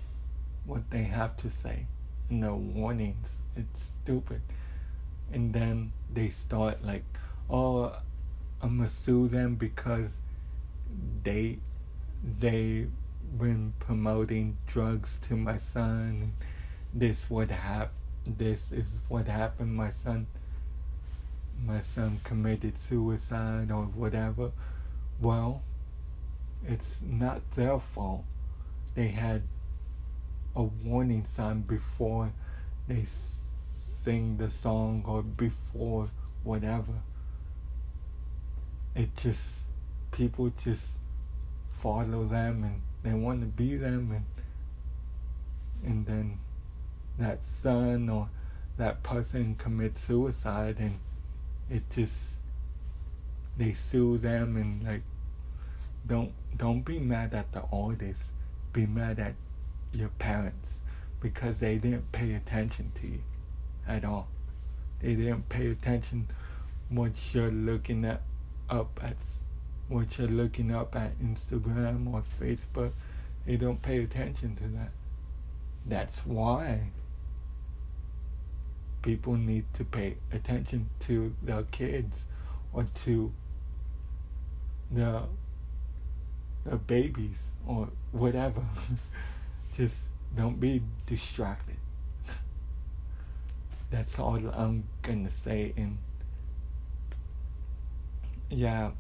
what 0.65 0.91
they 0.91 1.05
have 1.05 1.37
to 1.39 1.51
say. 1.51 1.87
No 2.29 2.57
warnings. 2.57 3.37
It's 3.57 3.93
stupid 4.03 4.41
and 5.33 5.53
then 5.53 5.93
they 6.13 6.29
start 6.29 6.85
like 6.85 7.05
oh 7.51 7.93
i'm 8.63 8.79
gonna 8.79 8.89
sue 8.89 9.29
them 9.29 9.55
because 9.55 10.11
they 11.23 11.59
they 12.41 12.87
been 13.39 13.75
promoting 13.79 14.57
drugs 14.67 15.19
to 15.29 15.37
my 15.37 15.59
son. 15.59 16.33
This 16.95 17.29
what 17.29 17.51
hap- 17.51 17.93
this 18.27 18.73
is 18.73 18.99
what 19.09 19.27
happened. 19.27 19.75
My 19.75 19.91
son 19.91 20.27
my 21.65 21.81
son 21.81 22.21
committed 22.23 22.79
suicide 22.79 23.71
or 23.71 23.85
whatever, 23.85 24.53
well, 25.19 25.63
it's 26.67 27.01
not 27.03 27.41
their 27.53 27.79
fault. 27.79 28.25
They 28.95 29.09
had 29.09 29.43
a 30.55 30.63
warning 30.63 31.25
sign 31.25 31.63
before 31.63 32.33
they 32.89 33.05
sing 34.07 34.37
the 34.37 34.49
song 34.49 35.03
or 35.05 35.21
before 35.21 36.09
whatever. 36.45 36.93
It 38.95 39.17
just, 39.17 39.63
people 40.13 40.53
just 40.63 40.93
follow 41.83 42.25
them 42.25 42.63
and 42.63 42.83
they 43.03 43.19
want 43.19 43.41
to 43.41 43.47
be 43.47 43.77
them 43.77 44.13
and 44.13 44.25
and 45.85 46.07
then 46.07 46.39
that 47.19 47.45
son 47.45 48.09
or 48.09 48.29
that 48.79 49.03
person 49.03 49.55
commits 49.57 50.01
suicide 50.01 50.77
and 50.79 50.99
it 51.69 51.83
just 51.91 52.37
they 53.59 53.73
sue 53.75 54.17
them 54.19 54.57
and 54.57 54.83
like 54.85 55.03
don't 56.07 56.33
don't 56.57 56.83
be 56.83 56.99
mad 56.99 57.35
at 57.35 57.53
the 57.53 57.63
artist 57.73 58.23
be 58.73 58.87
mad 58.87 59.19
at 59.19 59.35
your 59.93 60.09
parents 60.19 60.81
because 61.21 61.61
they 61.61 61.77
didn't 61.77 62.11
pay 62.13 62.35
attention 62.35 62.91
to 62.95 63.07
you 63.07 63.23
at 63.87 64.05
all 64.05 64.29
they 65.01 65.15
didn't 65.15 65.49
pay 65.49 65.69
attention 65.71 66.29
once 66.91 67.35
you're 67.35 67.51
looking 67.51 68.05
at 68.05 68.23
up 68.69 68.99
at 69.03 69.17
what 69.89 70.19
you're 70.19 70.29
looking 70.29 70.75
up 70.75 70.97
at 70.97 71.19
instagram 71.21 72.13
or 72.13 72.23
facebook 72.41 72.93
they 73.47 73.57
don't 73.57 73.83
pay 73.83 74.03
attention 74.03 74.57
to 74.57 74.65
that 74.65 74.91
that's 75.87 76.27
why 76.27 76.81
people 79.03 79.35
need 79.35 79.65
to 79.73 79.85
pay 79.85 80.17
attention 80.33 80.91
to 80.99 81.33
their 81.43 81.63
kids 81.65 82.27
or 82.73 82.85
to 83.05 83.33
the 84.91 85.23
the 86.65 86.77
babies 86.77 87.39
or 87.67 87.89
whatever. 88.13 88.63
Just 89.77 89.99
don't 90.37 90.59
be 90.59 90.83
distracted. 91.07 91.77
That's 93.97 94.19
all 94.19 94.37
I'm 94.53 94.85
gonna 95.01 95.31
say 95.31 95.73
and 95.75 95.97
yeah, 98.51 98.91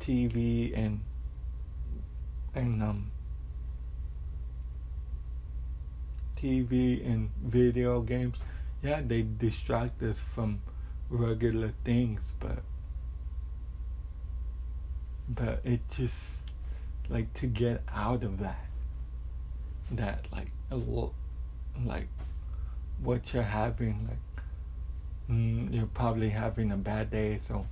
TV 0.00 0.76
and 0.76 1.02
and 2.52 2.82
um 2.82 3.12
TV 6.36 7.06
and 7.06 7.30
video 7.44 8.00
games 8.00 8.38
yeah, 8.82 9.00
they 9.06 9.22
distract 9.22 10.02
us 10.02 10.18
from 10.18 10.62
regular 11.08 11.72
things, 11.84 12.32
but 12.40 12.64
but 15.28 15.60
it 15.62 15.80
just 15.92 16.24
like 17.08 17.32
to 17.34 17.46
get 17.46 17.84
out 17.94 18.24
of 18.24 18.40
that 18.40 18.66
that 19.92 20.26
like 20.32 20.50
a 20.72 20.76
little, 20.76 21.14
like 21.84 22.08
what 23.00 23.32
you're 23.32 23.44
having 23.44 24.08
like 24.08 24.18
mm, 25.30 25.72
you're 25.72 25.86
probably 25.86 26.30
having 26.30 26.72
a 26.72 26.76
bad 26.76 27.10
day 27.10 27.38
so 27.38 27.66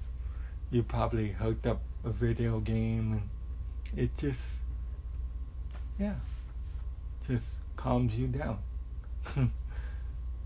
you 0.70 0.82
probably 0.82 1.32
hooked 1.32 1.66
up 1.66 1.80
a 2.04 2.10
video 2.10 2.60
game 2.60 3.12
and 3.12 3.98
it 3.98 4.16
just 4.16 4.58
yeah 5.98 6.14
just 7.26 7.56
calms 7.76 8.14
you 8.14 8.26
down 8.26 8.58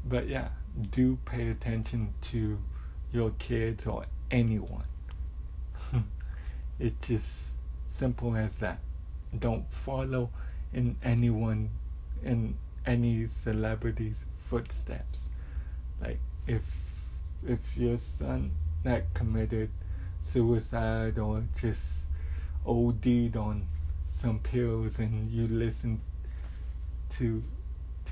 but 0.05 0.29
yeah, 0.29 0.49
do 0.91 1.19
pay 1.25 1.49
attention 1.49 2.15
to 2.23 2.59
your 3.13 3.31
kids 3.39 3.87
or 3.87 4.07
anyone. 4.31 4.85
it's 6.81 7.07
just 7.07 7.49
simple 7.87 8.35
as 8.37 8.59
that. 8.59 8.79
Don't 9.39 9.71
follow 9.73 10.31
in 10.73 10.97
anyone 11.03 11.71
in 12.23 12.57
any 12.87 13.27
celebrity's 13.27 14.25
footsteps. 14.39 15.29
Like 16.01 16.19
if 16.47 16.63
if 17.47 17.77
your 17.77 17.99
son 17.99 18.53
that 18.85 19.13
committed 19.15 19.71
suicide 20.21 21.19
or 21.19 21.45
just 21.61 22.01
OD'd 22.67 23.37
on 23.37 23.67
some 24.11 24.39
pills 24.39 24.99
and 24.99 25.31
you 25.31 25.49
listen 25.49 26.01
to 27.11 27.43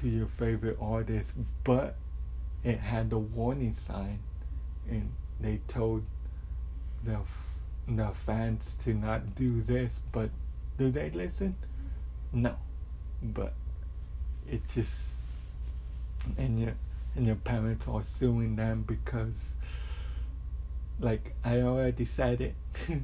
to 0.00 0.08
your 0.08 0.26
favorite 0.26 0.78
artist, 0.80 1.34
but 1.64 1.96
it 2.64 2.78
had 2.78 3.12
a 3.12 3.18
warning 3.18 3.74
sign, 3.74 4.20
and 4.88 5.12
they 5.40 5.60
told 5.68 6.04
the 7.04 7.18
the 7.88 8.10
fans 8.26 8.76
to 8.84 8.94
not 8.94 9.34
do 9.34 9.62
this. 9.62 10.00
But 10.12 10.30
do 10.78 10.90
they 10.90 11.10
listen? 11.10 11.56
No, 12.32 12.56
but 13.22 13.54
it 14.48 14.62
just 14.68 14.94
and 16.36 16.60
your 16.60 16.74
and 17.16 17.26
your 17.26 17.36
parents 17.36 17.86
are 17.88 18.02
suing 18.02 18.56
them 18.56 18.84
because 18.86 19.34
like 21.00 21.34
I 21.44 21.62
already 21.62 22.04
said 22.04 22.40
it, 22.40 22.54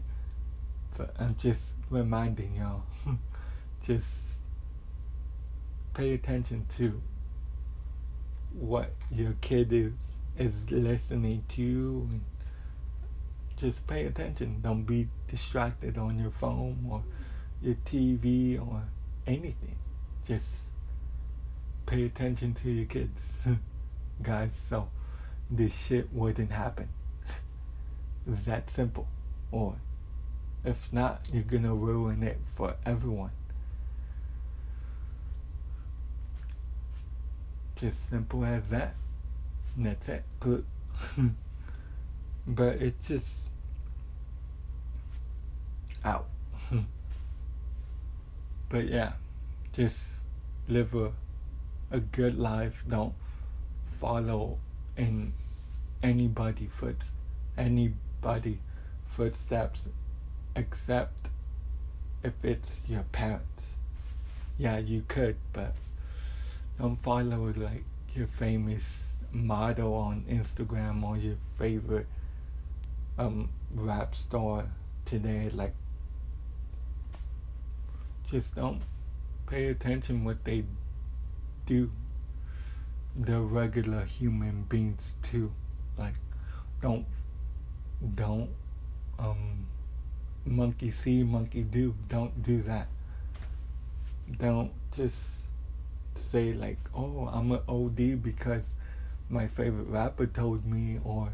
but 0.97 1.15
I'm 1.19 1.37
just 1.39 1.71
reminding 1.91 2.57
y'all. 2.57 2.83
just 3.87 4.35
pay 5.95 6.13
attention 6.13 6.67
to 6.77 7.01
what 8.53 8.91
your 9.11 9.35
kid 9.41 9.73
is 9.73 9.93
is 10.39 10.71
listening 10.71 11.43
to 11.49 12.07
and 12.11 12.21
just 13.57 13.87
pay 13.87 14.05
attention. 14.05 14.61
Don't 14.63 14.83
be 14.83 15.09
distracted 15.29 15.97
on 15.97 16.19
your 16.19 16.31
phone 16.31 16.87
or 16.91 17.03
your 17.63 17.77
TV 17.87 18.61
or 18.61 18.83
anything. 19.27 19.77
Just 20.27 20.51
pay 21.87 22.05
attention 22.05 22.53
to 22.55 22.71
your 22.71 22.87
kids, 22.87 23.39
guys, 24.23 24.55
so 24.55 24.89
this 25.51 25.77
shit 25.77 26.13
wouldn't 26.13 26.51
happen. 26.51 26.89
it's 28.27 28.45
that 28.45 28.71
simple. 28.71 29.07
Or 29.51 29.77
if 30.65 30.93
not, 30.93 31.21
you're 31.33 31.43
gonna 31.43 31.75
ruin 31.75 32.23
it 32.23 32.39
for 32.55 32.75
everyone. 32.85 33.31
Just 37.77 38.09
simple 38.09 38.45
as 38.45 38.71
that. 38.71 38.95
And 39.77 39.87
that's 39.87 40.09
it. 40.09 40.25
Good. 40.41 40.65
but 42.47 42.77
it's 42.77 43.07
just 43.07 43.45
out. 46.05 46.27
but 48.69 48.87
yeah, 48.87 49.13
just 49.73 50.09
live 50.69 50.95
a 50.95 51.13
a 51.91 52.01
good 52.01 52.37
life. 52.37 52.85
Don't 52.89 53.15
follow 54.01 54.59
in 54.97 55.33
anybody 56.03 56.67
foot 56.67 56.97
anybody 57.57 58.59
footsteps 59.09 59.89
except 60.55 61.29
if 62.23 62.33
it's 62.43 62.83
your 62.89 63.05
parents. 63.13 63.77
Yeah, 64.59 64.79
you 64.79 65.05
could, 65.07 65.37
but 65.53 65.75
don't 66.79 66.97
follow 67.03 67.53
like 67.57 67.85
your 68.15 68.27
famous 68.27 68.85
model 69.33 69.95
on 69.95 70.25
Instagram 70.29 71.03
or 71.03 71.17
your 71.17 71.37
favorite 71.59 72.07
um 73.19 73.49
rap 73.75 74.15
star 74.15 74.67
today. 75.05 75.51
Like, 75.53 75.75
just 78.31 78.55
don't 78.55 78.81
pay 79.47 79.69
attention 79.69 80.25
what 80.25 80.45
they 80.45 80.65
do. 81.67 81.91
The 83.19 83.41
regular 83.41 84.05
human 84.05 84.65
beings 84.69 85.15
too. 85.23 85.53
Like, 85.99 86.15
don't 86.83 87.07
don't 88.15 88.51
um 89.19 89.67
monkey 90.45 90.91
see, 90.91 91.25
monkey 91.25 91.63
do. 91.63 91.95
Don't 92.09 92.43
do 92.43 92.63
that. 92.63 92.89
Don't 94.39 94.73
just 94.95 95.17
say 96.15 96.53
like, 96.53 96.79
"Oh, 96.95 97.29
I'm 97.33 97.53
an 97.53 97.61
OD 97.69 98.23
because 98.23 98.75
my 99.29 99.47
favorite 99.47 99.89
rapper 99.89 100.27
told 100.27 100.67
me," 100.67 101.01
or 101.05 101.33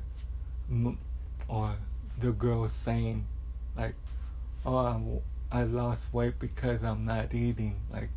or 1.49 1.77
the 2.21 2.33
girl 2.33 2.68
saying 2.68 3.27
like, 3.77 3.95
"Oh, 4.64 4.77
I'm, 4.77 5.21
I 5.51 5.64
lost 5.64 6.12
weight 6.14 6.38
because 6.38 6.83
I'm 6.85 7.05
not 7.05 7.35
eating." 7.35 7.77
Like, 7.90 8.11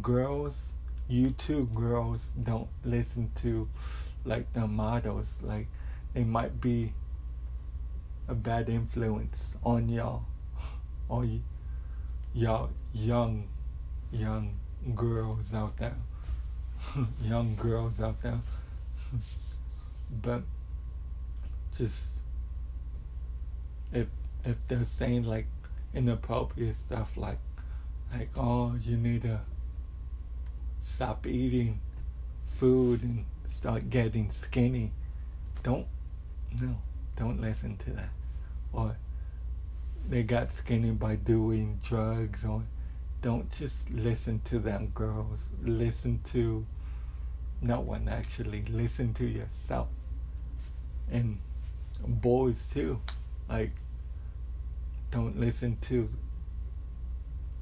girls, 0.00 0.72
you 1.12 1.30
too, 1.32 1.68
girls, 1.74 2.26
don't 2.42 2.68
listen 2.84 3.30
to 3.42 3.68
like 4.24 4.50
the 4.54 4.66
models. 4.66 5.26
Like, 5.42 5.66
they 6.14 6.24
might 6.24 6.60
be 6.60 6.94
a 8.28 8.34
bad 8.34 8.70
influence 8.70 9.56
on 9.62 9.90
y'all, 9.90 10.24
or 11.08 11.26
y'all 12.32 12.70
young, 12.94 13.48
young 14.10 14.54
girls 14.94 15.52
out 15.52 15.76
there, 15.76 15.96
young 17.22 17.56
girls 17.56 18.00
out 18.00 18.22
there. 18.22 18.40
but 20.22 20.42
just 21.76 22.12
if 23.92 24.06
if 24.44 24.56
they're 24.68 24.84
saying 24.84 25.24
like 25.24 25.46
inappropriate 25.94 26.76
stuff 26.76 27.16
like 27.16 27.38
like 28.12 28.28
oh 28.36 28.74
you 28.82 28.96
need 28.96 29.22
to 29.22 29.40
stop 30.84 31.26
eating 31.26 31.80
food 32.58 33.02
and 33.02 33.24
start 33.46 33.90
getting 33.90 34.30
skinny. 34.30 34.92
Don't 35.62 35.86
no 36.60 36.76
don't 37.16 37.40
listen 37.40 37.76
to 37.78 37.90
that. 37.90 38.10
Or 38.72 38.96
they 40.08 40.22
got 40.22 40.52
skinny 40.52 40.90
by 40.90 41.16
doing 41.16 41.80
drugs 41.82 42.44
or 42.44 42.62
don't 43.20 43.50
just 43.52 43.88
listen 43.90 44.40
to 44.46 44.58
them 44.58 44.88
girls. 44.94 45.40
Listen 45.62 46.20
to 46.32 46.66
no 47.60 47.80
one 47.80 48.08
actually. 48.08 48.64
Listen 48.68 49.14
to 49.14 49.24
yourself. 49.24 49.88
And 51.10 51.38
boys 52.06 52.66
too. 52.66 53.00
Like 53.48 53.72
don't 55.10 55.38
listen 55.38 55.76
to 55.82 56.08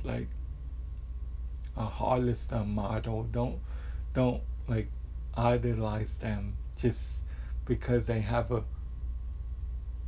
like 0.04 0.28
a 1.76 1.84
Hollister 1.84 2.64
model. 2.64 3.24
Don't 3.24 3.60
don't 4.14 4.42
like 4.68 4.88
idolize 5.34 6.14
them 6.16 6.56
just 6.76 7.22
because 7.64 8.06
they 8.06 8.20
have 8.20 8.50
a 8.50 8.64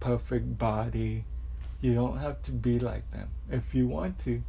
perfect 0.01 0.59
body. 0.59 1.25
You 1.81 1.94
don't 1.94 2.18
have 2.18 2.42
to 2.42 2.53
be 2.53 2.79
like 2.79 3.11
them. 3.11 3.31
If 3.51 3.75
you 3.75 3.87
want 3.88 4.18
to 4.20 4.42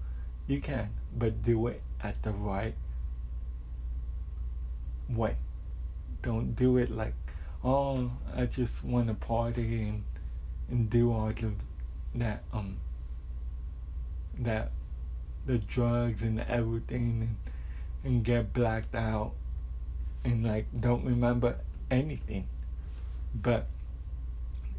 you 0.47 0.59
can, 0.59 0.89
but 1.15 1.43
do 1.43 1.67
it 1.67 1.81
at 2.01 2.21
the 2.23 2.31
right 2.31 2.75
way. 5.09 5.37
Don't 6.21 6.55
do 6.55 6.77
it 6.77 6.91
like, 6.91 7.13
oh, 7.63 8.11
I 8.35 8.45
just 8.45 8.83
want 8.83 9.07
to 9.07 9.13
party 9.13 9.83
and 9.83 10.03
and 10.69 10.89
do 10.89 11.11
all 11.11 11.27
of 11.27 11.53
that 12.15 12.43
um 12.53 12.77
that 14.39 14.71
the 15.45 15.57
drugs 15.57 16.21
and 16.21 16.39
everything 16.41 17.27
and 17.27 17.37
and 18.03 18.23
get 18.23 18.53
blacked 18.53 18.95
out 18.95 19.31
and 20.23 20.45
like 20.45 20.65
don't 20.79 21.05
remember 21.05 21.57
anything. 21.89 22.47
But 23.33 23.67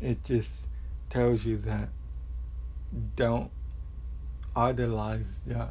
it 0.01 0.23
just 0.25 0.67
tells 1.11 1.45
you 1.45 1.57
that 1.59 1.89
don't 3.17 3.51
idolize 4.57 5.27
yeah 5.47 5.69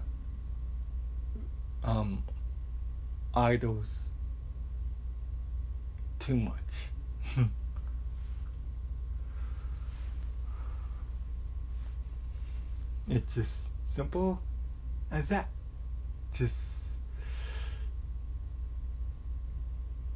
um 1.84 2.24
idols 3.36 4.00
too 6.20 6.36
much 6.36 6.54
it's 13.08 13.34
just 13.34 13.68
simple 13.84 14.40
as 15.14 15.30
that 15.30 15.48
just 16.34 16.54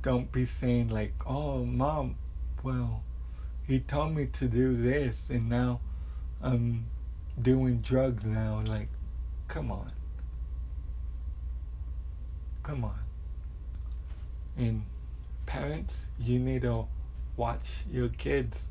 don't 0.01 0.31
be 0.31 0.45
saying 0.45 0.89
like 0.89 1.13
oh 1.25 1.63
mom 1.63 2.15
well 2.63 3.01
he 3.65 3.79
told 3.79 4.13
me 4.13 4.25
to 4.25 4.47
do 4.47 4.75
this 4.75 5.23
and 5.29 5.49
now 5.49 5.79
I'm 6.41 6.85
doing 7.41 7.81
drugs 7.81 8.25
now. 8.25 8.63
Like, 8.65 8.89
come 9.47 9.71
on. 9.71 9.91
Come 12.63 12.83
on. 12.83 12.99
And 14.57 14.85
parents, 15.45 16.05
you 16.19 16.39
need 16.39 16.63
to 16.63 16.85
watch 17.35 17.83
your 17.91 18.09
kids, 18.09 18.63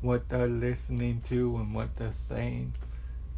what 0.00 0.28
they're 0.28 0.48
listening 0.48 1.22
to 1.28 1.56
and 1.56 1.74
what 1.74 1.96
they're 1.96 2.12
saying 2.12 2.74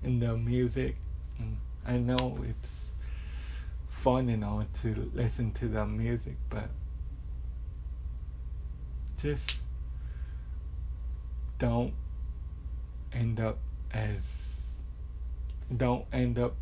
in 0.02 0.20
their 0.20 0.36
music. 0.36 0.96
And 1.38 1.58
I 1.86 1.96
know 1.96 2.38
it's 2.48 2.84
fun 3.88 4.28
and 4.28 4.44
all 4.44 4.64
to 4.82 5.10
listen 5.14 5.52
to 5.52 5.68
their 5.68 5.86
music, 5.86 6.36
but 6.48 6.68
just 9.20 9.58
don't 11.58 11.92
end 13.12 13.40
up 13.40 13.58
as 13.92 14.66
don't 15.76 16.06
end 16.12 16.38
up 16.38 16.54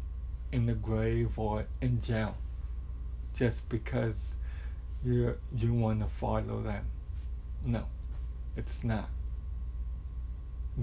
in 0.51 0.67
the 0.67 0.75
grave 0.75 1.39
or 1.39 1.67
in 1.81 2.01
jail 2.01 2.37
just 3.35 3.69
because 3.69 4.35
you 5.05 5.37
you 5.55 5.73
want 5.73 6.01
to 6.01 6.07
follow 6.07 6.63
them. 6.63 6.87
No, 7.65 7.85
it's 8.57 8.83
not 8.83 9.09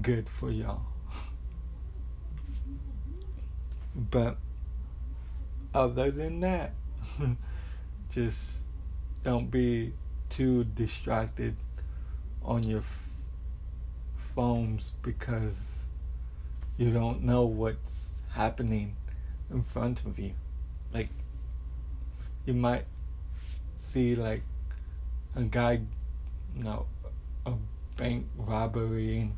good 0.01 0.29
for 0.29 0.51
y'all. 0.51 0.94
But 3.95 4.37
other 5.73 6.11
than 6.11 6.41
that, 6.41 6.73
just 8.11 8.39
don't 9.23 9.49
be 9.49 9.93
too 10.29 10.63
distracted 10.63 11.55
on 12.43 12.63
your 12.63 12.79
f- 12.79 13.09
phones 14.35 14.91
because 15.01 15.55
you 16.77 16.91
don't 16.91 17.23
know 17.23 17.43
what's 17.43 18.15
happening 18.33 18.95
in 19.49 19.61
front 19.61 20.05
of 20.05 20.19
you. 20.19 20.33
Like, 20.93 21.09
you 22.45 22.53
might 22.53 22.85
see 23.79 24.15
like 24.15 24.43
a 25.35 25.43
guy, 25.43 25.81
you 26.55 26.63
know, 26.63 26.85
a 27.45 27.53
bank 27.97 28.27
robbery, 28.37 29.19
and 29.19 29.35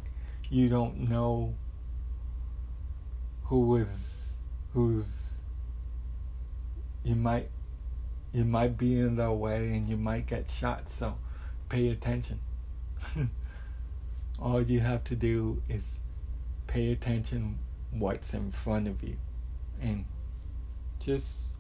you 0.50 0.70
don't 0.70 1.10
know 1.10 1.54
who 3.43 3.78
is 3.78 4.16
who's. 4.78 5.06
You 7.04 7.16
might 7.16 7.50
you 8.32 8.46
might 8.46 8.78
be 8.78 9.00
in 9.00 9.16
their 9.16 9.32
way 9.32 9.72
and 9.72 9.90
you 9.90 9.98
might 9.98 10.28
get 10.28 10.52
shot. 10.52 10.92
So, 10.92 11.16
pay 11.68 11.90
attention. 11.90 12.40
All 14.40 14.62
you 14.62 14.82
have 14.82 15.04
to 15.06 15.16
do 15.16 15.63
is 15.68 15.82
pay 16.68 16.92
attention 16.92 17.58
what's 17.90 18.36
in 18.36 18.52
front 18.52 18.88
of 18.88 19.02
you 19.02 19.18
and 19.82 20.06
just 21.00 21.56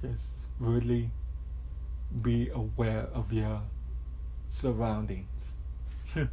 just 0.00 0.22
really 0.58 1.10
be 2.22 2.48
aware 2.48 3.08
of 3.12 3.30
your 3.32 3.60
surroundings 4.48 5.54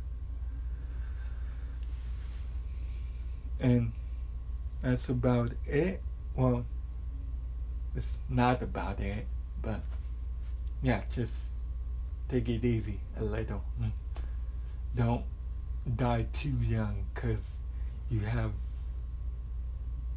and 3.60 3.92
that's 4.84 5.10
about 5.10 5.52
it 5.66 6.02
well 6.36 6.66
it's 7.96 8.20
not 8.30 8.62
about 8.62 9.00
it 9.00 9.26
but 9.62 9.80
yeah 10.84 11.02
just 11.16 11.34
take 12.30 12.48
it 12.50 12.64
easy 12.64 13.00
a 13.20 13.24
little 13.24 13.64
don't 14.96 15.24
die 15.96 16.26
too 16.34 16.56
young 16.62 17.06
because 17.14 17.58
you 18.10 18.20
have 18.20 18.52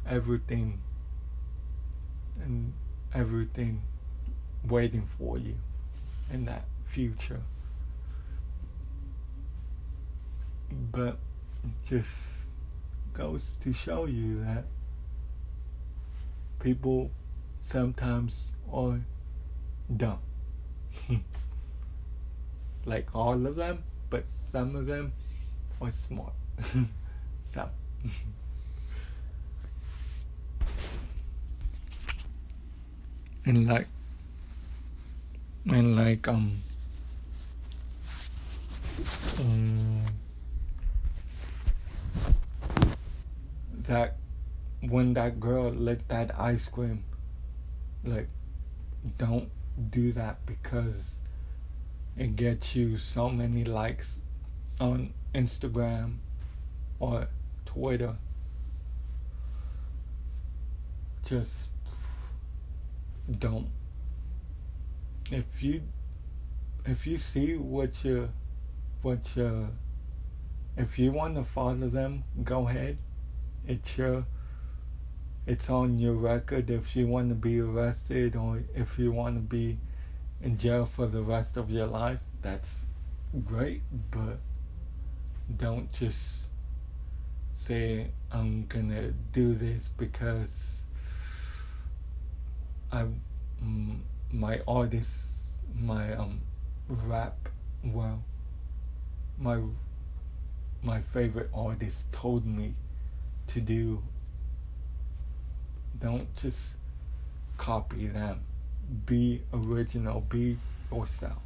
everything 0.07 0.79
and 2.43 2.73
everything 3.13 3.81
waiting 4.67 5.05
for 5.05 5.37
you 5.37 5.55
in 6.31 6.45
that 6.45 6.65
future. 6.85 7.41
But 10.91 11.17
just 11.87 12.09
goes 13.17 13.53
to 13.63 13.73
show 13.73 14.05
you 14.05 14.43
that 14.43 14.63
people 16.59 17.09
sometimes 17.59 18.51
are 18.71 19.01
dumb. 19.95 20.19
like 22.85 23.07
all 23.15 23.47
of 23.47 23.55
them, 23.55 23.83
but 24.11 24.23
some 24.51 24.75
of 24.75 24.85
them 24.85 25.13
are 25.81 25.91
smart. 25.91 26.33
some. 27.45 27.69
and 33.45 33.67
like 33.67 33.87
and 35.65 35.95
like 35.95 36.27
um, 36.27 36.61
um 39.39 39.96
that 43.87 44.17
when 44.81 45.13
that 45.15 45.39
girl 45.39 45.69
licked 45.69 46.07
that 46.09 46.39
ice 46.39 46.67
cream 46.67 47.03
like 48.03 48.27
don't 49.17 49.49
do 49.89 50.11
that 50.11 50.45
because 50.45 51.15
it 52.17 52.35
gets 52.35 52.75
you 52.75 52.97
so 52.97 53.29
many 53.29 53.63
likes 53.63 54.21
on 54.79 55.13
Instagram 55.33 56.17
or 56.99 57.27
Twitter. 57.65 58.15
Just 61.25 61.69
don't. 63.39 63.69
If 65.29 65.61
you 65.61 65.83
if 66.85 67.05
you 67.05 67.17
see 67.17 67.55
what 67.55 68.03
you 68.03 68.29
what 69.01 69.19
you 69.35 69.69
if 70.77 70.97
you 70.97 71.11
want 71.11 71.35
to 71.35 71.43
follow 71.43 71.89
them 71.89 72.23
go 72.43 72.67
ahead 72.67 72.97
it's 73.67 73.97
your 73.97 74.25
it's 75.45 75.69
on 75.69 75.97
your 75.97 76.13
record. 76.13 76.69
If 76.69 76.95
you 76.95 77.07
want 77.07 77.29
to 77.29 77.35
be 77.35 77.59
arrested 77.59 78.35
or 78.35 78.63
if 78.75 78.99
you 78.99 79.11
want 79.11 79.35
to 79.35 79.41
be 79.41 79.77
in 80.41 80.57
jail 80.57 80.85
for 80.85 81.07
the 81.07 81.21
rest 81.21 81.57
of 81.57 81.71
your 81.71 81.87
life 81.87 82.19
that's 82.41 82.85
great 83.45 83.81
but 84.11 84.39
don't 85.57 85.91
just 85.91 86.19
say 87.55 88.07
i'm 88.31 88.65
gonna 88.67 89.11
do 89.33 89.53
this 89.53 89.89
because 89.97 90.83
I 92.91 93.05
mm, 93.63 93.99
my 94.31 94.61
artist 94.67 95.41
my 95.77 96.13
um 96.13 96.41
rap 96.87 97.49
well 97.83 98.23
my 99.37 99.59
my 100.83 101.01
favorite 101.01 101.49
artist 101.53 102.11
told 102.11 102.45
me 102.45 102.75
to 103.47 103.61
do 103.61 104.01
don't 105.99 106.35
just 106.35 106.75
copy 107.57 108.07
them. 108.07 108.41
Be 109.05 109.41
original. 109.53 110.21
Be 110.21 110.57
yourself. 110.91 111.41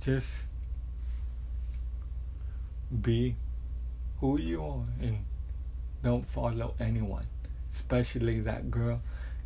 Just 0.00 0.44
be 3.00 3.34
who 4.20 4.38
you 4.38 4.62
are 4.62 4.84
and 5.00 5.24
don't 6.04 6.28
follow 6.28 6.74
anyone 6.78 7.26
especially 7.72 8.40
that 8.40 8.70
girl 8.70 9.00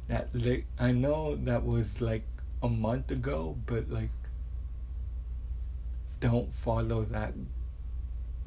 that 0.08 0.28
like 0.34 0.66
I 0.78 0.92
know 0.92 1.36
that 1.36 1.64
was 1.64 2.00
like 2.00 2.24
a 2.62 2.68
month 2.68 3.10
ago, 3.10 3.56
but 3.66 3.90
like 3.90 4.10
don't 6.20 6.54
follow 6.54 7.04
that 7.04 7.34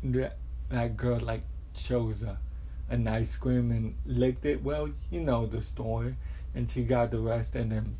that 0.04 0.38
that 0.70 0.98
girl 0.98 1.20
like 1.20 1.44
chose 1.74 2.24
a 2.90 2.94
an 2.94 3.08
ice 3.08 3.36
cream 3.38 3.72
and 3.72 3.96
licked 4.06 4.46
it. 4.46 4.64
Well, 4.64 4.90
you 5.10 5.22
know 5.22 5.46
the 5.46 5.62
story, 5.62 6.16
and 6.56 6.70
she 6.70 6.84
got 6.84 7.12
the 7.12 7.20
rest, 7.20 7.56
and 7.56 7.72
then 7.72 7.98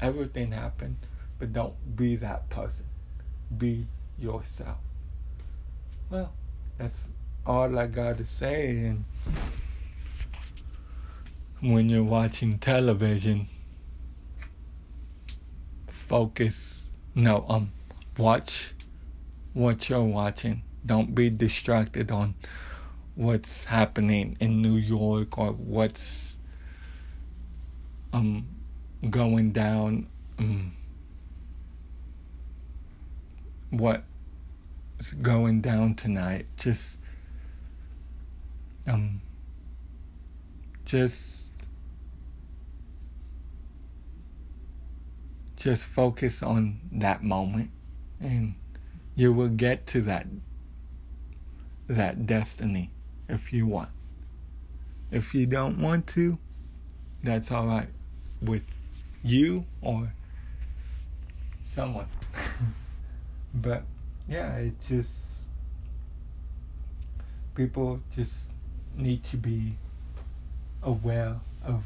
everything 0.00 0.52
happened. 0.52 0.96
But 1.38 1.52
don't 1.52 1.96
be 1.96 2.16
that 2.16 2.48
person. 2.48 2.86
Be 3.56 3.86
yourself. 4.18 4.78
Well, 6.10 6.32
that's 6.78 7.08
all 7.46 7.78
I 7.78 7.86
got 7.86 8.18
to 8.18 8.26
say 8.26 8.78
and 8.78 9.04
when 11.60 11.88
you're 11.88 12.04
watching 12.04 12.58
television, 12.58 13.48
focus. 15.88 16.82
No, 17.14 17.46
um, 17.48 17.72
watch 18.18 18.74
what 19.54 19.88
you're 19.88 20.02
watching. 20.02 20.62
Don't 20.84 21.14
be 21.14 21.30
distracted 21.30 22.10
on 22.10 22.34
what's 23.16 23.64
happening 23.64 24.36
in 24.40 24.60
New 24.60 24.76
York 24.76 25.38
or 25.38 25.52
what's 25.52 26.36
um 28.12 28.46
going 29.10 29.52
down 29.52 30.06
um 30.38 30.72
what's 33.70 35.12
going 35.22 35.62
down 35.62 35.94
tonight. 35.94 36.46
Just 36.58 36.98
um 38.86 39.22
just 40.84 41.48
just 45.56 45.84
focus 45.84 46.42
on 46.42 46.80
that 46.92 47.24
moment 47.24 47.70
and 48.20 48.54
you 49.14 49.32
will 49.32 49.48
get 49.48 49.86
to 49.86 50.02
that 50.02 50.26
that 51.88 52.26
destiny 52.26 52.90
if 53.28 53.52
you 53.52 53.66
want. 53.66 53.90
If 55.10 55.34
you 55.34 55.46
don't 55.46 55.78
want 55.78 56.06
to, 56.08 56.38
that's 57.22 57.50
all 57.50 57.66
right 57.66 57.88
with 58.42 58.64
you 59.22 59.64
or 59.80 60.12
someone. 61.72 62.06
but 63.54 63.84
yeah, 64.28 64.56
it 64.56 64.74
just 64.88 65.44
people 67.54 68.00
just 68.14 68.50
need 68.96 69.24
to 69.24 69.36
be 69.36 69.76
aware 70.82 71.36
of 71.64 71.84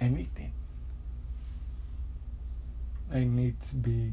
anything. 0.00 0.52
They 3.10 3.24
need 3.24 3.60
to 3.70 3.74
be 3.74 4.12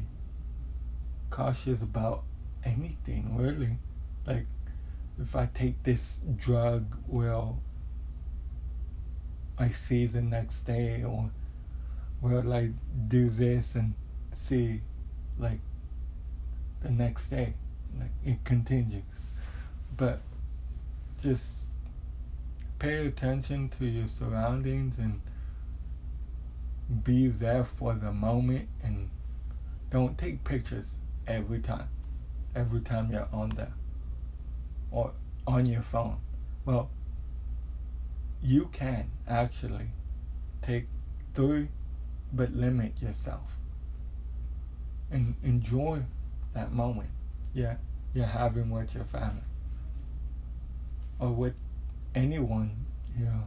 cautious 1.30 1.82
about 1.82 2.22
anything, 2.64 3.36
really. 3.36 3.78
Like, 4.26 4.46
if 5.20 5.34
I 5.34 5.48
take 5.54 5.82
this 5.82 6.20
drug, 6.36 6.96
will 7.06 7.60
I 9.58 9.70
see 9.70 10.06
the 10.06 10.20
next 10.20 10.66
day, 10.66 11.02
or 11.02 11.30
will 12.20 12.52
I 12.52 12.72
do 13.08 13.30
this 13.30 13.74
and 13.74 13.94
see, 14.34 14.82
like, 15.38 15.60
the 16.82 16.90
next 16.90 17.30
day? 17.30 17.54
Like, 17.98 18.10
it 18.24 18.44
continues. 18.44 19.02
But 19.96 20.20
just 21.22 21.70
pay 22.78 23.06
attention 23.06 23.70
to 23.78 23.86
your 23.86 24.08
surroundings 24.08 24.98
and 24.98 25.22
be 27.02 27.28
there 27.28 27.64
for 27.64 27.94
the 27.94 28.12
moment 28.12 28.68
and 28.82 29.08
don't 29.90 30.18
take 30.18 30.44
pictures 30.44 30.86
every 31.26 31.60
time. 31.60 31.88
Every 32.54 32.80
time 32.80 33.10
you're 33.10 33.28
on 33.32 33.48
there 33.50 33.72
or 34.90 35.12
on 35.46 35.66
your 35.66 35.82
phone. 35.82 36.18
Well, 36.64 36.90
you 38.42 38.68
can 38.72 39.10
actually 39.28 39.88
take 40.62 40.86
three, 41.34 41.68
but 42.32 42.52
limit 42.52 42.92
yourself 43.00 43.56
and 45.10 45.34
enjoy 45.42 46.02
that 46.54 46.72
moment. 46.72 47.10
Yeah, 47.54 47.76
you're 48.14 48.26
having 48.26 48.70
with 48.70 48.94
your 48.94 49.04
family 49.04 49.42
or 51.18 51.30
with 51.30 51.54
anyone 52.14 52.86
you're 53.18 53.46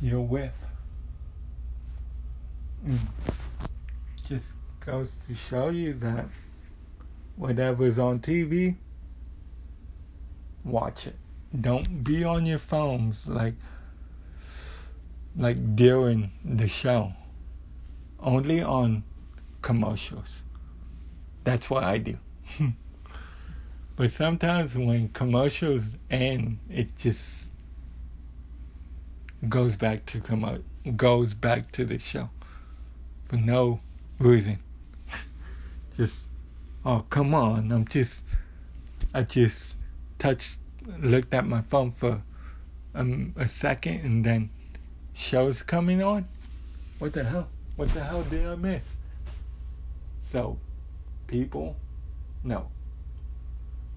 you're 0.00 0.20
with. 0.20 0.52
Mm. 2.86 2.98
Just 4.28 4.54
goes 4.80 5.20
to 5.26 5.34
show 5.34 5.70
you 5.70 5.92
that 5.94 6.26
whatever's 7.36 7.98
on 7.98 8.20
TV, 8.20 8.76
watch 10.68 11.06
it. 11.06 11.16
Don't 11.58 12.04
be 12.04 12.24
on 12.24 12.46
your 12.46 12.58
phones 12.58 13.26
like 13.26 13.54
like 15.36 15.76
during 15.76 16.32
the 16.44 16.68
show. 16.68 17.12
Only 18.20 18.62
on 18.62 19.04
commercials. 19.62 20.42
That's 21.44 21.70
what 21.70 21.84
I 21.84 21.98
do. 21.98 22.18
but 23.96 24.10
sometimes 24.10 24.76
when 24.76 25.08
commercials 25.08 25.96
end, 26.10 26.58
it 26.68 26.96
just 26.98 27.50
goes 29.48 29.76
back 29.76 30.04
to 30.06 30.20
come 30.20 30.44
out. 30.44 30.62
goes 30.96 31.34
back 31.34 31.70
to 31.72 31.84
the 31.84 31.98
show 31.98 32.30
for 33.28 33.36
no 33.36 33.80
reason. 34.18 34.58
just 35.96 36.26
oh 36.84 37.04
come 37.08 37.34
on, 37.34 37.70
I'm 37.70 37.86
just 37.86 38.24
I 39.14 39.22
just 39.22 39.76
touched 40.18 40.57
looked 40.98 41.34
at 41.34 41.46
my 41.46 41.60
phone 41.60 41.92
for 41.92 42.22
um, 42.94 43.34
a 43.36 43.46
second 43.46 44.00
and 44.00 44.24
then 44.24 44.50
shows 45.14 45.62
coming 45.62 46.02
on. 46.02 46.28
What 46.98 47.12
the 47.12 47.24
hell? 47.24 47.48
What 47.76 47.90
the 47.90 48.02
hell 48.02 48.22
did 48.22 48.46
I 48.46 48.54
miss? 48.56 48.96
So, 50.20 50.58
people, 51.26 51.76
no. 52.42 52.70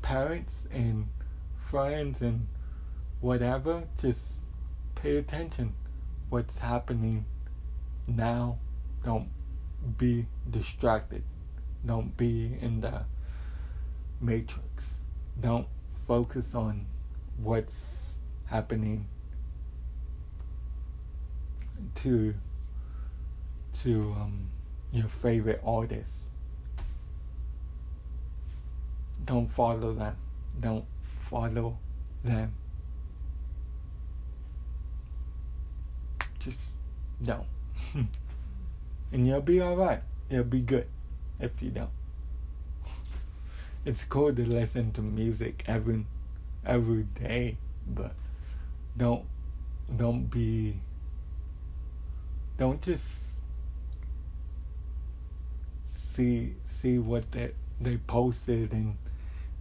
Parents 0.01 0.67
and 0.71 1.07
friends 1.69 2.21
and 2.21 2.47
whatever, 3.21 3.83
just 4.01 4.41
pay 4.95 5.17
attention 5.17 5.73
what's 6.29 6.59
happening 6.59 7.25
now. 8.07 8.57
Don't 9.03 9.29
be 9.97 10.27
distracted. 10.49 11.23
Don't 11.85 12.15
be 12.15 12.57
in 12.61 12.81
the 12.81 13.05
matrix. 14.19 14.95
Don't 15.39 15.67
focus 16.11 16.53
on 16.55 16.85
what's 17.41 18.15
happening 18.47 19.07
to 21.95 22.33
to 23.81 24.13
um, 24.19 24.49
your 24.91 25.07
favorite 25.07 25.61
artists. 25.65 26.23
Don't 29.23 29.47
follow 29.47 29.93
them. 29.93 30.17
Don't 30.59 30.83
follow 31.19 31.77
them. 32.25 32.55
Just 36.39 36.59
don't. 37.23 37.47
and 39.13 39.25
you'll 39.25 39.39
be 39.39 39.61
alright. 39.61 40.01
You'll 40.29 40.43
be 40.43 40.59
good 40.59 40.87
if 41.39 41.61
you 41.61 41.69
don't. 41.69 42.00
It's 43.83 44.03
cool 44.03 44.33
to 44.33 44.45
listen 44.45 44.91
to 44.93 45.01
music 45.01 45.63
every 45.67 46.05
every 46.65 47.03
day, 47.03 47.57
but 47.87 48.13
don't 48.95 49.25
don't 49.95 50.29
be 50.29 50.79
don't 52.57 52.81
just 52.81 53.09
see 55.87 56.53
see 56.65 56.99
what 56.99 57.31
they 57.31 57.53
they 57.79 57.97
posted 57.97 58.71
and 58.71 58.97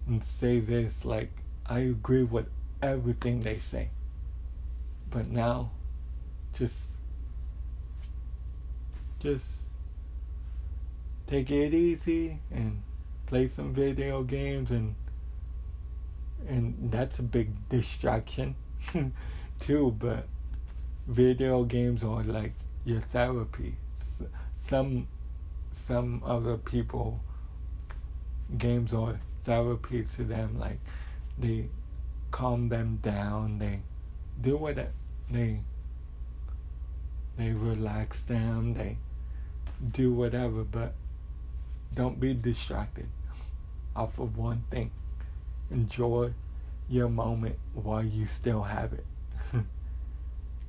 and 0.06 0.22
say 0.22 0.60
this 0.60 1.04
like 1.04 1.30
I 1.64 1.78
agree 1.80 2.24
with 2.24 2.48
everything 2.82 3.40
they 3.40 3.58
say. 3.58 3.88
But 5.08 5.30
now 5.30 5.70
just 6.52 6.78
just 9.18 9.60
take 11.26 11.50
it 11.50 11.72
easy 11.72 12.40
and 12.50 12.82
play 13.30 13.46
some 13.46 13.72
video 13.72 14.24
games 14.24 14.72
and 14.72 14.96
and 16.48 16.90
that's 16.90 17.20
a 17.20 17.22
big 17.22 17.48
distraction 17.68 18.56
too 19.60 19.94
but 19.98 20.26
video 21.06 21.62
games 21.62 22.02
are 22.02 22.24
like 22.24 22.54
your 22.84 23.00
therapy. 23.00 23.74
Some 24.58 25.06
some 25.70 26.22
other 26.26 26.56
people 26.56 27.20
games 28.58 28.92
are 28.92 29.20
therapy 29.44 30.04
to 30.16 30.24
them 30.24 30.58
like 30.58 30.80
they 31.38 31.68
calm 32.32 32.68
them 32.68 32.98
down 33.00 33.58
they 33.58 33.80
do 34.40 34.56
what 34.56 34.76
they 35.30 35.60
they 37.40 37.52
relax 37.52 38.20
them, 38.22 38.74
they 38.74 38.98
do 39.92 40.12
whatever, 40.12 40.62
but 40.62 40.92
don't 41.94 42.20
be 42.20 42.34
distracted 42.34 43.08
off 43.94 44.18
of 44.18 44.36
one 44.36 44.64
thing. 44.70 44.90
Enjoy 45.70 46.32
your 46.88 47.08
moment 47.08 47.56
while 47.74 48.04
you 48.04 48.26
still 48.26 48.62
have 48.62 48.92
it. 48.92 49.06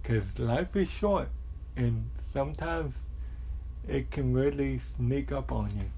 Because 0.01 0.39
life 0.39 0.75
is 0.75 0.89
short, 0.89 1.29
and 1.75 2.09
sometimes 2.31 3.03
it 3.87 4.09
can 4.09 4.33
really 4.33 4.79
sneak 4.79 5.31
up 5.31 5.51
on 5.51 5.77
you, 5.77 5.91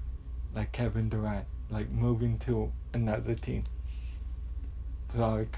like 0.54 0.72
Kevin 0.72 1.08
Durant, 1.08 1.46
like 1.70 1.90
moving 1.90 2.38
to 2.40 2.70
another 2.92 3.34
team. 3.34 3.64
Sorry, 5.08 5.48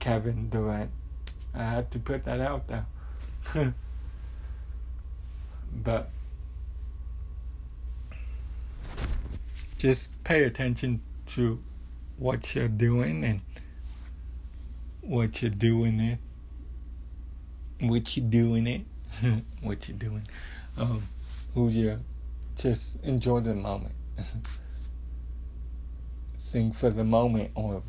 Kevin 0.00 0.50
Durant. 0.50 0.90
I 1.54 1.64
had 1.64 1.90
to 1.92 1.98
put 1.98 2.24
that 2.24 2.40
out 2.40 2.66
there. 2.66 2.86
but 5.72 6.10
just 9.78 10.10
pay 10.24 10.44
attention 10.44 11.00
to 11.26 11.62
what 12.18 12.54
you're 12.54 12.68
doing 12.68 13.24
and 13.24 13.40
what 15.00 15.42
you're 15.42 15.50
doing 15.50 16.00
it 16.00 16.18
what 17.80 18.16
you're 18.16 18.26
doing 18.28 18.66
it 18.66 18.82
what 19.60 19.86
you're 19.88 19.98
doing 19.98 20.26
um 20.76 21.06
who 21.54 21.68
you 21.68 21.98
just 22.56 22.96
enjoy 23.02 23.40
the 23.40 23.54
moment. 23.54 23.94
Sing 26.38 26.72
for 26.72 26.90
the 26.90 27.04
moment 27.04 27.50
or 27.54 27.82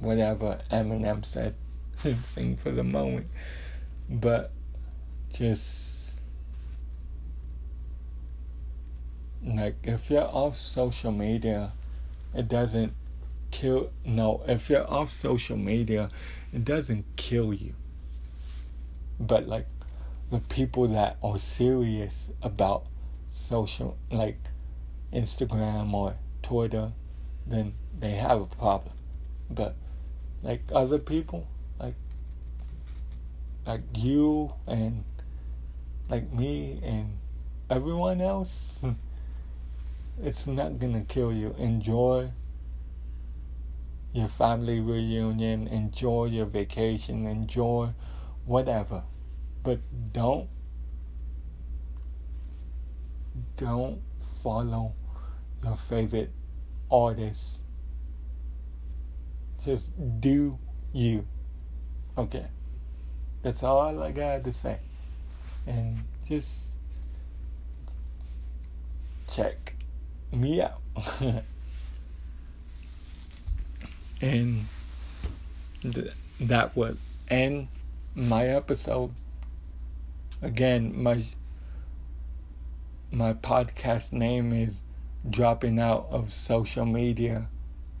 whatever 0.00 0.60
Eminem 0.70 1.24
said. 1.24 1.54
Sing 2.34 2.56
for 2.56 2.70
the 2.72 2.82
moment. 2.82 3.28
But 4.08 4.50
just 5.32 5.91
like 9.44 9.76
if 9.82 10.10
you're 10.10 10.22
off 10.22 10.56
social 10.56 11.12
media, 11.12 11.72
it 12.34 12.48
doesn't 12.48 12.92
kill. 13.50 13.90
No, 14.04 14.42
if 14.46 14.70
you're 14.70 14.88
off 14.90 15.10
social 15.10 15.56
media, 15.56 16.10
it 16.52 16.64
doesn't 16.64 17.04
kill 17.16 17.52
you. 17.52 17.74
But 19.18 19.46
like 19.46 19.66
the 20.30 20.38
people 20.40 20.88
that 20.88 21.16
are 21.22 21.38
serious 21.38 22.30
about 22.42 22.86
social, 23.30 23.96
like 24.10 24.38
Instagram 25.12 25.92
or 25.92 26.16
Twitter, 26.42 26.92
then 27.46 27.74
they 27.98 28.12
have 28.12 28.40
a 28.40 28.46
problem. 28.46 28.94
But 29.50 29.76
like 30.42 30.62
other 30.72 30.98
people, 30.98 31.46
like 31.78 31.94
like 33.66 33.82
you 33.96 34.52
and 34.66 35.04
like 36.08 36.32
me 36.32 36.80
and 36.82 37.18
everyone 37.70 38.20
else, 38.20 38.70
hmm, 38.80 38.92
it's 40.20 40.46
not 40.46 40.78
gonna 40.78 41.02
kill 41.02 41.32
you. 41.32 41.54
Enjoy 41.58 42.30
your 44.12 44.28
family 44.28 44.80
reunion, 44.80 45.68
enjoy 45.68 46.26
your 46.26 46.46
vacation, 46.46 47.26
enjoy 47.26 47.90
whatever. 48.44 49.04
But 49.62 49.80
don't 50.12 50.48
don't 53.56 54.00
follow 54.42 54.92
your 55.64 55.76
favorite 55.76 56.30
artist. 56.90 57.60
Just 59.64 59.92
do 60.20 60.58
you. 60.92 61.26
Okay. 62.18 62.46
That's 63.42 63.62
all 63.62 64.02
I 64.02 64.10
got 64.12 64.44
to 64.44 64.52
say. 64.52 64.78
And 65.66 66.04
just 66.28 66.50
check 69.28 69.74
me 70.32 70.62
out. 70.62 70.80
and 74.20 74.66
th- 75.82 76.12
that 76.40 76.76
would 76.76 76.98
end 77.28 77.68
my 78.14 78.46
episode. 78.46 79.12
Again, 80.40 81.02
my 81.02 81.24
my 83.10 83.34
podcast 83.34 84.12
name 84.12 84.52
is 84.52 84.82
dropping 85.28 85.78
out 85.78 86.08
of 86.10 86.32
social 86.32 86.86
media. 86.86 87.48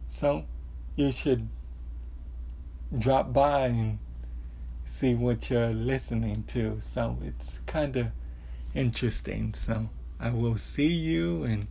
So 0.06 0.44
you 0.96 1.12
should 1.12 1.48
drop 2.98 3.32
by 3.32 3.66
and 3.66 3.98
see 4.84 5.14
what 5.14 5.50
you're 5.50 5.70
listening 5.72 6.44
to. 6.48 6.80
So 6.80 7.18
it's 7.22 7.60
kind 7.66 7.96
of 7.96 8.08
interesting. 8.74 9.54
So 9.54 9.88
I 10.18 10.30
will 10.30 10.58
see 10.58 10.92
you 10.92 11.44
and 11.44 11.66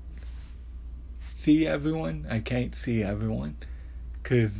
see 1.41 1.65
everyone. 1.65 2.27
I 2.29 2.39
can't 2.39 2.75
see 2.75 3.01
everyone 3.01 3.57
because 4.21 4.53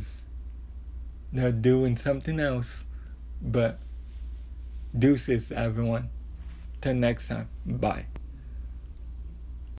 they're 1.32 1.52
doing 1.52 1.96
something 1.96 2.40
else. 2.40 2.84
But 3.40 3.78
deuces, 4.98 5.52
everyone. 5.52 6.10
Till 6.80 6.94
next 6.94 7.28
time. 7.28 7.48
Bye. 7.64 8.06